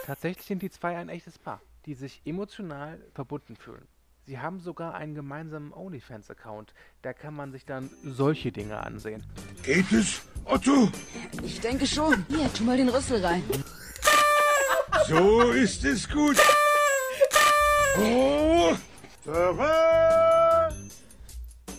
[0.05, 3.87] Tatsächlich sind die zwei ein echtes Paar, die sich emotional verbunden fühlen.
[4.27, 6.75] Sie haben sogar einen gemeinsamen OnlyFans-Account.
[7.03, 9.25] Da kann man sich dann solche Dinge ansehen.
[9.63, 10.91] Geht es, Otto?
[11.45, 12.27] Ich denke schon.
[12.29, 13.45] Hier, tu mal den Rüssel rein.
[15.07, 16.37] So ist es gut.
[17.95, 18.75] Oh,
[19.27, 20.32] Papa!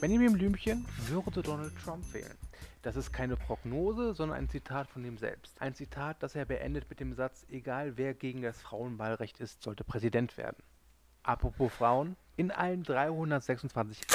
[0.03, 2.37] Benjamin Blümchen würde Donald Trump wählen.
[2.81, 5.61] Das ist keine Prognose, sondern ein Zitat von ihm selbst.
[5.61, 9.85] Ein Zitat, das er beendet mit dem Satz, egal wer gegen das Frauenwahlrecht ist, sollte
[9.85, 10.61] Präsident werden.
[11.23, 14.05] Apropos Frauen, in allen 326,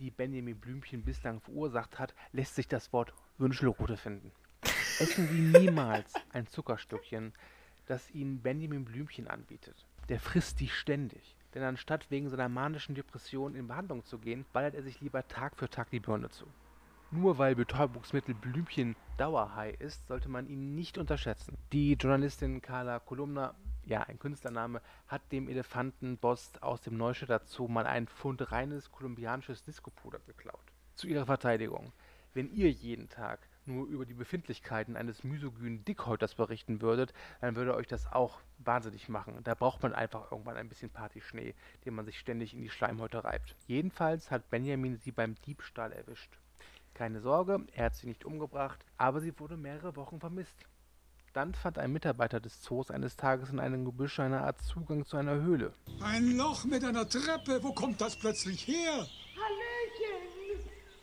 [0.00, 4.32] die Benjamin Blümchen bislang verursacht hat, lässt sich das Wort Wünschelrute finden.
[5.00, 7.34] Essen Sie niemals ein Zuckerstückchen,
[7.84, 9.84] das Ihnen Benjamin Blümchen anbietet.
[10.08, 11.36] Der frisst die ständig.
[11.54, 15.56] Denn anstatt wegen seiner manischen Depression in Behandlung zu gehen, ballert er sich lieber Tag
[15.56, 16.46] für Tag die Birne zu.
[17.10, 21.56] Nur weil Betäubungsmittel Blümchen Dauerhigh ist, sollte man ihn nicht unterschätzen.
[21.72, 27.86] Die Journalistin Carla Kolumna, ja, ein Künstlername, hat dem Elefantenboss aus dem Neustädter Zoo mal
[27.86, 30.72] einen Pfund reines kolumbianisches Discopuder geklaut.
[30.96, 31.92] Zu ihrer Verteidigung.
[32.32, 37.74] Wenn ihr jeden Tag nur über die Befindlichkeiten eines misogynen Dickhäuters berichten würdet, dann würde
[37.74, 39.38] euch das auch wahnsinnig machen.
[39.44, 41.54] Da braucht man einfach irgendwann ein bisschen Partyschnee,
[41.84, 43.54] den man sich ständig in die Schleimhäute reibt.
[43.66, 46.38] Jedenfalls hat Benjamin sie beim Diebstahl erwischt.
[46.94, 50.56] Keine Sorge, er hat sie nicht umgebracht, aber sie wurde mehrere Wochen vermisst.
[51.32, 55.16] Dann fand ein Mitarbeiter des Zoos eines Tages in einem Gebüsch eine Art Zugang zu
[55.16, 55.72] einer Höhle.
[56.00, 57.60] Ein Loch mit einer Treppe.
[57.60, 58.92] Wo kommt das plötzlich her?
[59.34, 59.63] Hallöchen!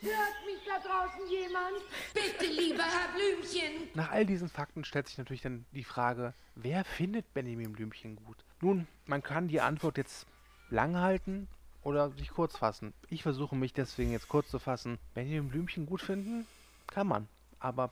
[0.02, 1.78] Hört mich da draußen jemand?
[2.12, 3.88] Bitte, lieber Herr Blümchen!
[3.94, 8.38] Nach all diesen Fakten stellt sich natürlich dann die Frage, wer findet Benjamin Blümchen gut?
[8.62, 10.26] Nun, man kann die Antwort jetzt
[10.72, 11.48] lang halten
[11.84, 12.96] oder sich kurz fassen.
[13.10, 14.98] Ich versuche mich deswegen jetzt kurz zu fassen.
[15.14, 16.48] Benjamin Blümchen gut finden?
[16.88, 17.28] Kann man.
[17.60, 17.92] Aber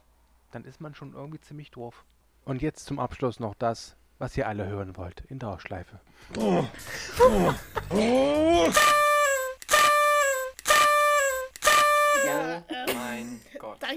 [0.51, 2.05] dann ist man schon irgendwie ziemlich doof.
[2.43, 5.99] Und jetzt zum Abschluss noch das, was ihr alle hören wollt, in Dauerschleife.
[6.36, 6.68] Ja,
[7.99, 8.72] Oh
[12.70, 13.41] ähm, mein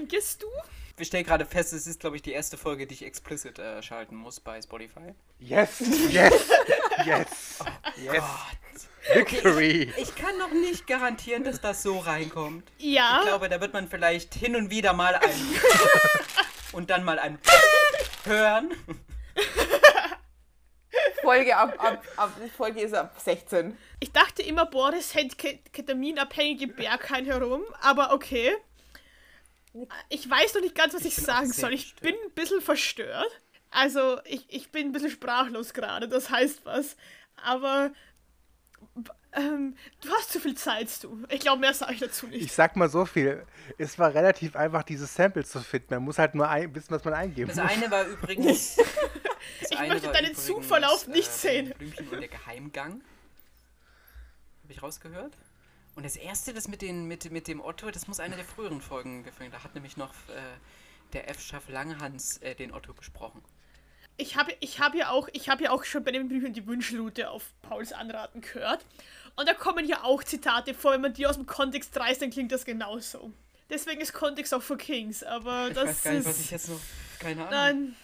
[0.03, 0.11] Gott.
[0.11, 0.47] dankest du?
[0.95, 3.81] Wir stellen gerade fest, es ist, glaube ich, die erste Folge, die ich explicit äh,
[3.81, 5.15] schalten muss bei Spotify.
[5.39, 5.79] Yes!
[6.09, 6.49] Yes!
[7.05, 7.63] Yes!
[7.97, 8.23] Yes!
[9.11, 9.91] Victory!
[9.97, 12.69] Ich kann noch nicht garantieren, dass das so reinkommt.
[12.77, 13.19] Ja.
[13.21, 15.35] Ich glaube, da wird man vielleicht hin und wieder mal ein
[16.73, 17.39] und dann mal ein
[18.25, 18.71] hören.
[21.23, 23.75] Folge ab, ab, ab, Folge ist ab 16.
[23.99, 28.55] Ich dachte immer, Boris hält ke ketaminabhängige Berghain herum, aber okay.
[30.09, 31.73] Ich weiß noch nicht ganz, was ich, auch sagen soll.
[31.73, 32.01] Ich verstört.
[32.01, 33.41] bin ein bisschen verstört.
[33.71, 36.95] Also, ich, ich bin ein bisschen sprachlos gerade, das heißt was.
[37.35, 37.91] Aber
[39.35, 41.23] ähm, du hast zu viel Zeit, du.
[41.29, 42.45] Ich glaube, mehr sage ich dazu nicht.
[42.45, 43.45] Ich sag mal so viel.
[43.77, 45.87] Es war relativ einfach, diese Samples zu finden.
[45.95, 47.71] Man muss halt nur ein, wissen, was man eingeben Das muss.
[47.71, 48.77] eine war übrigens.
[49.59, 51.73] Das Ich möchte deinen Zugverlauf nicht äh, sehen.
[51.77, 53.01] Blümchen und der Geheimgang.
[54.63, 55.33] Habe ich rausgehört?
[55.95, 58.81] Und das erste, das mit, den, mit, mit dem Otto, das muss eine der früheren
[58.81, 59.51] Folgen gefallen.
[59.51, 60.41] Da hat nämlich noch äh,
[61.13, 63.43] der F-Schaff Langhans äh, den Otto gesprochen.
[64.17, 66.65] Ich habe ich hab ja auch, ich habe ja auch schon bei den Büchern die
[66.67, 68.85] Wünschelroute auf Pauls Anraten gehört.
[69.35, 72.29] Und da kommen ja auch Zitate vor, wenn man die aus dem Kontext reißt, dann
[72.29, 73.31] klingt das genauso.
[73.69, 76.25] Deswegen ist Kontext auch für Kings, aber Ich das weiß gar nicht, ist.
[76.27, 76.79] was ich jetzt noch.
[77.19, 77.51] Keine Ahnung.
[77.51, 77.95] Nein.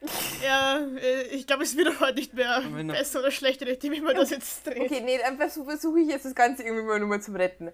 [0.42, 4.00] Ja, äh, ich glaube, es wird auch heute nicht mehr besser oder schlechter, nachdem ich
[4.00, 4.78] mir das jetzt dreht.
[4.80, 7.70] Okay, nee, dann versuche versuch ich jetzt das Ganze irgendwie mal nur mal zu retten.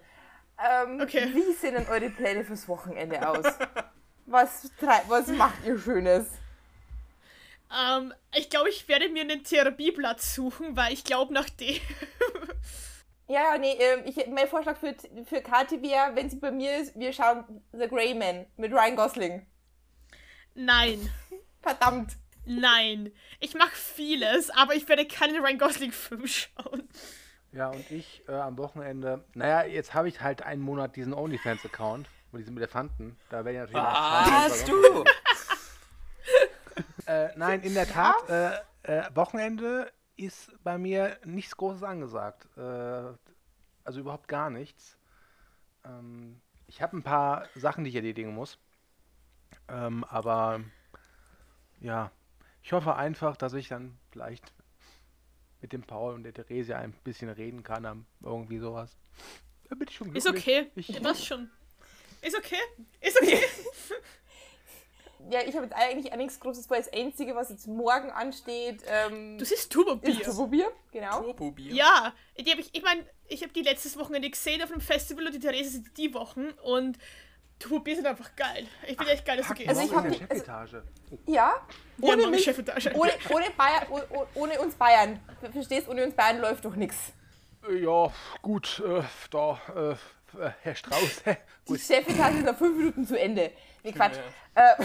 [0.59, 1.29] Ähm, Okay.
[1.33, 3.45] Wie sehen denn eure Pläne fürs Wochenende aus?
[4.25, 4.69] was,
[5.07, 6.27] was macht ihr Schönes?
[7.73, 11.75] Ähm, ich glaube, ich werde mir einen Therapieplatz suchen, weil ich glaube, nach dem.
[13.29, 16.77] Ja, ja, nee, ähm, ich, mein Vorschlag für, für Kathi wäre, wenn sie bei mir
[16.77, 19.45] ist, wir schauen The Grey Man mit Ryan Gosling.
[20.55, 21.09] Nein.
[21.61, 22.17] Verdammt.
[22.45, 23.11] Nein.
[23.39, 26.87] Ich mache vieles, aber ich werde keinen Ryan Gosling-Film schauen.
[27.51, 32.07] Ja, und ich äh, am Wochenende, naja, jetzt habe ich halt einen Monat diesen OnlyFans-Account
[32.31, 33.17] mit diesem Elefanten.
[33.29, 35.03] Da werde ich natürlich Ah, schreiben, hast du?
[37.07, 42.47] Äh, nein, in der Tat, äh, äh, Wochenende ist bei mir nichts Großes angesagt.
[42.57, 42.61] Äh,
[43.83, 44.97] also überhaupt gar nichts.
[45.85, 48.59] Ähm, ich habe ein paar Sachen, die ich erledigen muss.
[49.69, 50.59] Ähm, aber
[51.79, 52.11] ja,
[52.63, 54.51] ich hoffe einfach, dass ich dann vielleicht
[55.61, 58.95] mit dem Paul und der Theresia ein bisschen reden kann, am- irgendwie sowas.
[59.69, 60.43] Da bin ich schon Ist glücklich.
[60.47, 60.71] okay.
[60.75, 61.49] Ich, Ja, das schon.
[62.21, 62.57] Ist okay.
[63.01, 63.39] Ist okay.
[65.29, 66.77] Ja, ich habe jetzt eigentlich auch nichts Großes vor.
[66.77, 70.11] Das Einzige, was jetzt morgen ansteht, ähm, Du siehst Turbo-Bier.
[70.21, 70.71] ist Turbobier.
[70.91, 71.21] Genau.
[71.21, 71.73] Turbobier.
[71.73, 75.25] Ja, die hab ich, ich meine, ich habe die letztes Wochenende gesehen auf einem Festival
[75.25, 76.97] und die Therese sind die Wochen und
[77.59, 78.67] Turbo-Bier sind einfach geil.
[78.87, 79.69] Ich bin echt geil, dass du gehst.
[79.69, 80.83] Also ich morgen hab in der die- also- Chefetage.
[81.25, 81.55] Ja, ja,
[82.01, 82.91] ohne Mama, mich, Chefetage.
[82.95, 85.19] ohne, ohne, Bayern, oh- oh- ohne uns Bayern.
[85.41, 86.97] Ver- Verstehst, ohne uns Bayern läuft doch nichts.
[87.81, 89.01] Ja, gut, äh,
[89.31, 89.91] da, äh,
[90.45, 91.37] äh, Herr Strauß, hä,
[91.67, 91.77] Die.
[91.79, 93.51] Chefetage ist nach fünf Minuten zu Ende.
[93.83, 94.17] Nee, Quatsch.
[94.55, 94.83] Äh,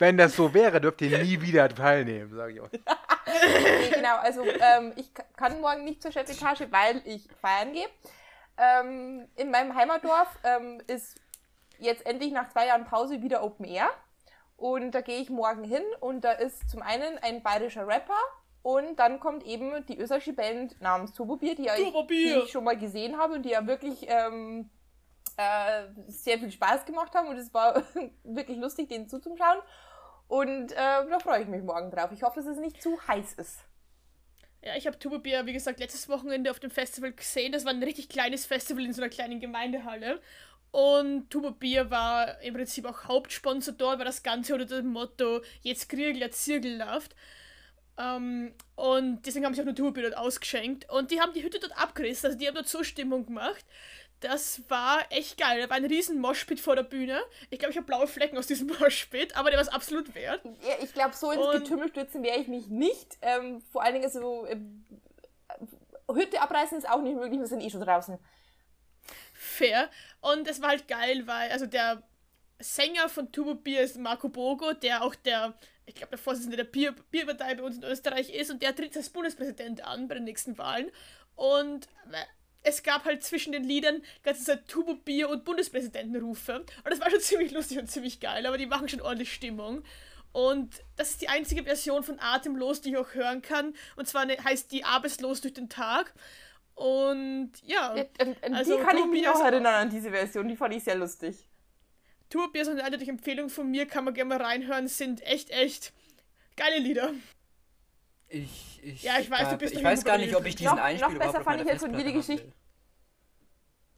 [0.00, 2.70] Wenn das so wäre, dürft ihr nie wieder teilnehmen, sage ich euch.
[3.26, 7.86] nee, genau, also ähm, ich ka- kann morgen nicht zur Chefetage, weil ich feiern gehe.
[8.58, 11.20] Ähm, in meinem Heimatdorf ähm, ist
[11.78, 13.88] jetzt endlich nach zwei Jahren Pause wieder Open Air.
[14.56, 18.18] Und da gehe ich morgen hin und da ist zum einen ein bayerischer Rapper
[18.62, 22.64] und dann kommt eben die österreichische Band namens Turbobier, die, ja ich, die ich schon
[22.64, 24.68] mal gesehen habe und die ja wirklich ähm,
[25.36, 27.84] äh, sehr viel Spaß gemacht haben und es war
[28.24, 29.60] wirklich lustig, denen zuzuschauen.
[30.26, 32.10] Und äh, da freue ich mich morgen drauf.
[32.12, 33.60] Ich hoffe, dass es nicht zu heiß ist.
[34.62, 37.52] Ja, ich habe Tuba wie gesagt, letztes Wochenende auf dem Festival gesehen.
[37.52, 40.20] Das war ein richtig kleines Festival in so einer kleinen Gemeindehalle.
[40.70, 45.42] Und Tuba Bier war im Prinzip auch Hauptsponsor dort, weil das Ganze unter dem Motto
[45.62, 47.14] Jetzt Kriegel, ja Zirkel läuft.
[47.96, 50.90] Ähm, und deswegen haben sie auch nur Tuba Bier dort ausgeschenkt.
[50.90, 53.64] Und die haben die Hütte dort abgerissen, also die haben dort Zustimmung gemacht.
[54.20, 55.62] Das war echt geil.
[55.62, 57.20] Da war ein riesen Moshpit vor der Bühne.
[57.50, 60.44] Ich glaube, ich habe blaue Flecken aus diesem Moshpit, aber der war es absolut wert.
[60.44, 63.16] Ja, ich glaube, so ins Und- Getümmel stürzen wäre ich mich nicht.
[63.22, 64.46] Ähm, vor allen Dingen so.
[64.46, 64.84] Ähm,
[66.10, 68.18] Hütte abreißen ist auch nicht möglich, wir sind eh schon draußen.
[69.34, 69.90] Fair.
[70.20, 72.02] Und es war halt geil, weil, also der
[72.58, 75.54] Sänger von Tubo Bier ist Marco Bogo, der auch der,
[75.86, 78.96] ich glaube, der Vorsitzende der Bier Bierpartei bei uns in Österreich ist und der tritt
[78.96, 80.90] als Bundespräsident an bei den nächsten Wahlen.
[81.36, 82.24] Und äh,
[82.62, 86.58] es gab halt zwischen den Liedern ganze Zeit Tubo Bier und Bundespräsidentenrufe.
[86.60, 89.82] Und das war schon ziemlich lustig und ziemlich geil, aber die machen schon ordentlich Stimmung.
[90.32, 93.74] Und das ist die einzige Version von Atemlos, die ich auch hören kann.
[93.96, 96.12] Und zwar ne- heißt die Arbeitslos durch den Tag.
[96.74, 97.96] Und ja.
[97.96, 98.04] Ja,
[98.44, 100.46] an Also, die kann ich Tubo mich Bier ist- erinnern, an diese Version.
[100.48, 101.36] Die fand ich sehr lustig.
[102.30, 105.92] Tourbier ist eine eindeutige Empfehlung von mir, kann man gerne mal reinhören, sind echt, echt
[106.56, 107.14] geile Lieder.
[108.28, 110.82] Ich, ich, Ja, ich weiß, du bist Ich weiß gar nicht, ob ich diesen Noch-
[110.82, 112.52] Einspiel noch besser fand ich jetzt Festplatte haben Geschichte-.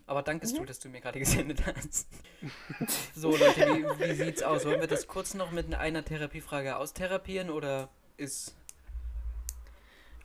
[0.06, 2.08] Aber dankest du, dass du mir gerade gesendet hast.
[3.14, 4.64] so, Leute, wie, wie sieht's aus?
[4.64, 8.56] Wollen wir das kurz noch mit einer Therapiefrage austherapieren oder ist.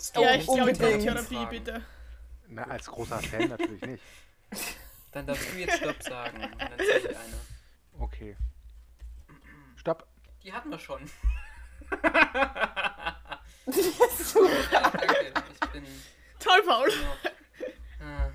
[0.01, 0.73] Stop ja, ich glaube.
[0.73, 1.83] Therapie, bitte.
[2.47, 4.03] Na, als großer Fan natürlich nicht.
[5.11, 6.43] Dann darfst du jetzt Stopp sagen.
[6.43, 7.39] Und dann zähle ich eine.
[7.99, 8.35] Okay.
[9.75, 10.07] Stopp.
[10.43, 10.99] Die hatten wir schon.
[13.67, 13.75] Ich
[15.73, 15.83] bin.
[16.39, 16.89] Toll, Paul.
[18.01, 18.29] Ah,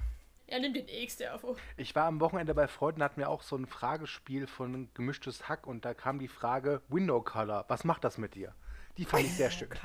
[0.47, 1.57] Er nimmt den nächste auf.
[1.77, 5.67] Ich war am Wochenende bei Freunden, hatten wir auch so ein Fragespiel von gemischtes Hack
[5.67, 7.65] und da kam die Frage Window Color.
[7.69, 8.55] Was macht das mit dir?
[8.99, 9.69] Die fand ich sehr schön.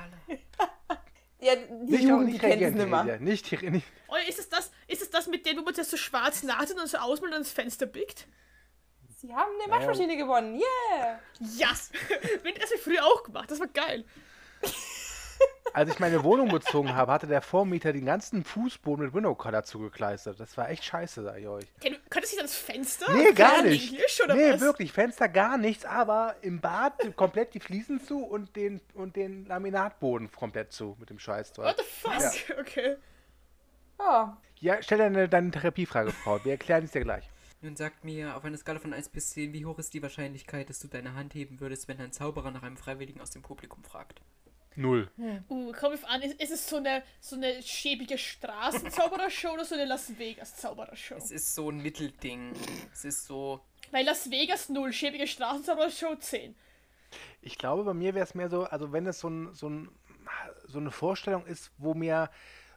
[1.38, 3.52] Ja, die Nicht, Jugend, die nicht kennt es reagieren, nicht.
[3.52, 3.86] Nicht, nicht.
[4.08, 6.80] Oder ist es das, ist es das mit dem, wo man zuerst so schwarz nachtet
[6.80, 8.26] und so ausmalt und ins Fenster blickt?
[9.18, 10.54] Sie haben eine Waschmaschine gewonnen.
[10.58, 11.20] Yeah!
[11.56, 11.68] Ja!
[12.42, 14.06] Wenn das habe ich früher auch gemacht, das war geil.
[15.72, 19.62] Als ich meine Wohnung bezogen habe, hatte der Vormieter den ganzen Fußboden mit Window Color
[19.64, 20.40] zugekleistert.
[20.40, 21.64] Das war echt scheiße, sag ich euch.
[21.80, 23.12] Kennt- Könntest du das Fenster?
[23.12, 23.92] Nee, gar nicht.
[23.92, 24.60] Englisch, oder nee, was?
[24.62, 24.90] wirklich.
[24.92, 30.32] Fenster gar nichts, aber im Bad komplett die Fliesen zu und den, und den Laminatboden
[30.32, 31.66] komplett zu mit dem Scheißzeug.
[31.66, 32.58] What the fuck?
[32.60, 32.96] Okay.
[33.98, 34.36] Ja.
[34.60, 36.42] Ja, stell deine, deine Therapiefrage, Frau.
[36.42, 37.28] Wir erklären es dir gleich.
[37.60, 40.70] Nun sagt mir auf einer Skala von 1 bis 10, wie hoch ist die Wahrscheinlichkeit,
[40.70, 43.82] dass du deine Hand heben würdest, wenn ein Zauberer nach einem Freiwilligen aus dem Publikum
[43.84, 44.20] fragt?
[44.76, 45.08] Null.
[45.48, 49.74] Uh, komm ich an, ist, ist es so eine, so eine schäbige Straßenzauberershow oder so
[49.74, 51.16] eine Las Vegas Zauberershow?
[51.16, 52.52] Es ist so ein Mittelding.
[52.92, 53.60] Es ist so.
[53.90, 56.54] Weil Las Vegas 0, schäbige Straßenzauberershow 10.
[57.40, 59.88] Ich glaube, bei mir wäre es mehr so, also wenn es so, ein, so, ein,
[60.66, 62.28] so eine Vorstellung ist, wo mir,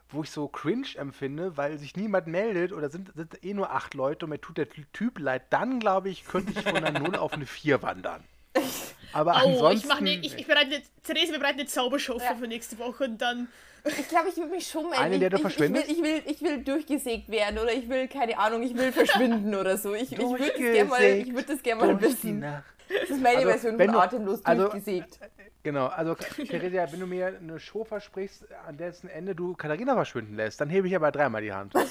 [0.08, 3.94] wo ich so cringe empfinde, weil sich niemand meldet oder sind, sind eh nur acht
[3.94, 7.16] Leute und mir tut der Typ leid, dann glaube ich, könnte ich von einer 0
[7.16, 8.24] auf eine 4 wandern.
[9.12, 9.78] Aber Oh, ansonsten.
[9.78, 12.26] ich mache ne, ich, ich bereite eine, Therese, wir bereiten eine Zaubershow Ja.
[12.26, 13.48] vor für nächste Woche und dann.
[13.84, 15.02] Ich glaube, ich würde mich schon melden.
[15.02, 15.88] Eine, der du ich, ich, ich, verschwindest?
[15.88, 19.54] will, ich, will, ich will durchgesägt werden oder ich will, keine Ahnung, ich will verschwinden
[19.54, 19.94] oder so.
[19.94, 22.40] Ich, ich würde das gerne mal, ich würd das gern mal durch die wissen.
[22.40, 22.64] Nacht.
[22.88, 25.18] Das ist meine Also, Version wenn von du- Atemlos also- durchgesägt.
[25.62, 30.34] Genau, also Theresia, wenn du mir eine Show versprichst, an dessen Ende du Katharina verschwinden
[30.34, 31.72] lässt, dann hebe ich aber dreimal die Hand.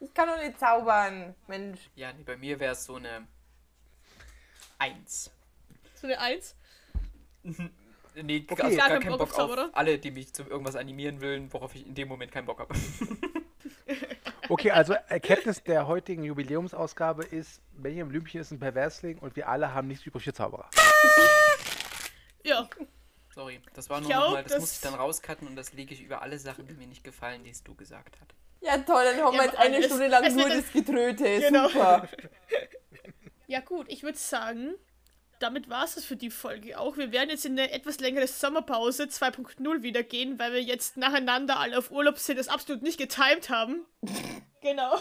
[0.00, 1.80] Ich kann doch nicht zaubern, Mensch.
[1.96, 3.26] Ja, nee, bei mir wäre es so eine
[4.84, 5.30] 1.
[5.94, 6.54] So eine 1.
[7.42, 8.62] Nee, Okay.
[8.62, 9.70] also Gar gar keinen Bock Bock auf Zauberer?
[9.72, 12.74] alle, die mich zu irgendwas animieren wollen, worauf ich in dem Moment keinen Bock habe.
[14.50, 19.72] Okay, also Erkenntnis der heutigen Jubiläumsausgabe ist, Benjamin Blümchen ist ein Perversling und wir alle
[19.72, 20.68] haben nichts übrig für Zauberer.
[22.44, 22.68] Ja.
[23.34, 25.72] Sorry, das war nur Ich nochmal, auch, das, muss das- ich dann rauscutten und das
[25.72, 28.30] lege ich über alle Sachen, die mir nicht gefallen, die es du gesagt hast.
[28.60, 31.40] Ja, toll, dann haben Ja, wir jetzt eine Stunde lang nur das Getröte.
[31.40, 31.68] Genau.
[31.68, 32.06] Super.
[33.46, 34.74] Ja, gut, ich würde sagen,
[35.40, 36.96] damit war es das für die Folge auch.
[36.96, 41.58] Wir werden jetzt in eine etwas längere Sommerpause 2.0 wieder gehen, weil wir jetzt nacheinander
[41.58, 43.84] alle auf Urlaub sind, das absolut nicht getimed haben.
[44.62, 44.98] genau.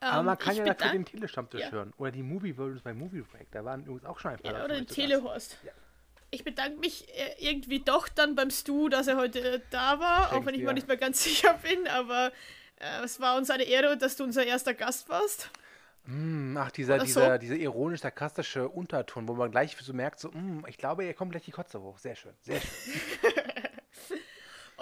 [0.00, 1.70] Aber Ähm, man kann ja dafür den Telestammtisch Ja.
[1.72, 1.92] hören.
[1.96, 3.50] Oder die Movie Versions bei Movie Break.
[3.52, 4.86] Da waren übrigens auch schon ein paar Ja, oder den.
[4.86, 5.56] Telehorst.
[6.30, 10.28] Ich bedanke mich äh, irgendwie doch dann beim Stu, dass er heute äh, da war,
[10.28, 12.32] auch Schenk wenn ich mir nicht mehr ganz sicher bin, aber
[12.76, 15.50] äh, es war uns eine Ehre, dass du unser erster Gast warst.
[16.04, 17.04] Mm, Ach, dieser, so.
[17.04, 21.30] dieser, dieser ironisch-sarkastische Unterton, wo man gleich so merkt, so, mm, ich glaube, hier kommt
[21.32, 21.98] gleich die Kotze hoch.
[21.98, 22.70] Sehr schön, sehr schön.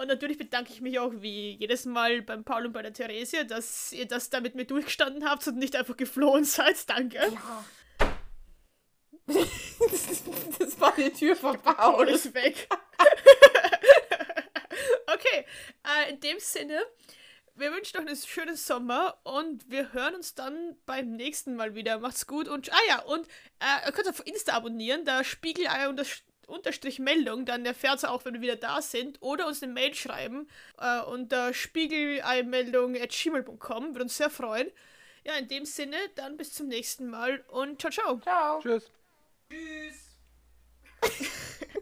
[0.01, 3.45] Und natürlich bedanke ich mich auch wie jedes Mal beim Paul und bei der Theresia,
[3.45, 6.77] dass ihr das da mit mir durchgestanden habt und nicht einfach geflohen seid.
[6.89, 7.19] Danke.
[7.19, 7.65] Ja.
[10.59, 12.09] das war die Tür Paul verbaut.
[12.09, 12.67] ist weg.
[15.07, 15.45] okay,
[15.85, 16.81] äh, in dem Sinne,
[17.57, 21.99] wir wünschen euch einen schönen Sommer und wir hören uns dann beim nächsten Mal wieder.
[21.99, 23.27] Macht's gut und, ah ja, und
[23.61, 28.11] äh, ihr könnt auf Insta abonnieren, da Spiegelei und das Unterstrich Meldung, dann erfährt ihr
[28.11, 30.49] auch, wenn wir wieder da sind, oder uns eine Mail schreiben
[30.79, 34.69] äh, unter spiegeleimeldung.gmail.com, würde uns sehr freuen.
[35.25, 38.21] Ja, in dem Sinne, dann bis zum nächsten Mal und ciao, ciao.
[38.21, 38.61] Ciao.
[38.61, 38.91] Tschüss.
[39.49, 40.19] Tschüss.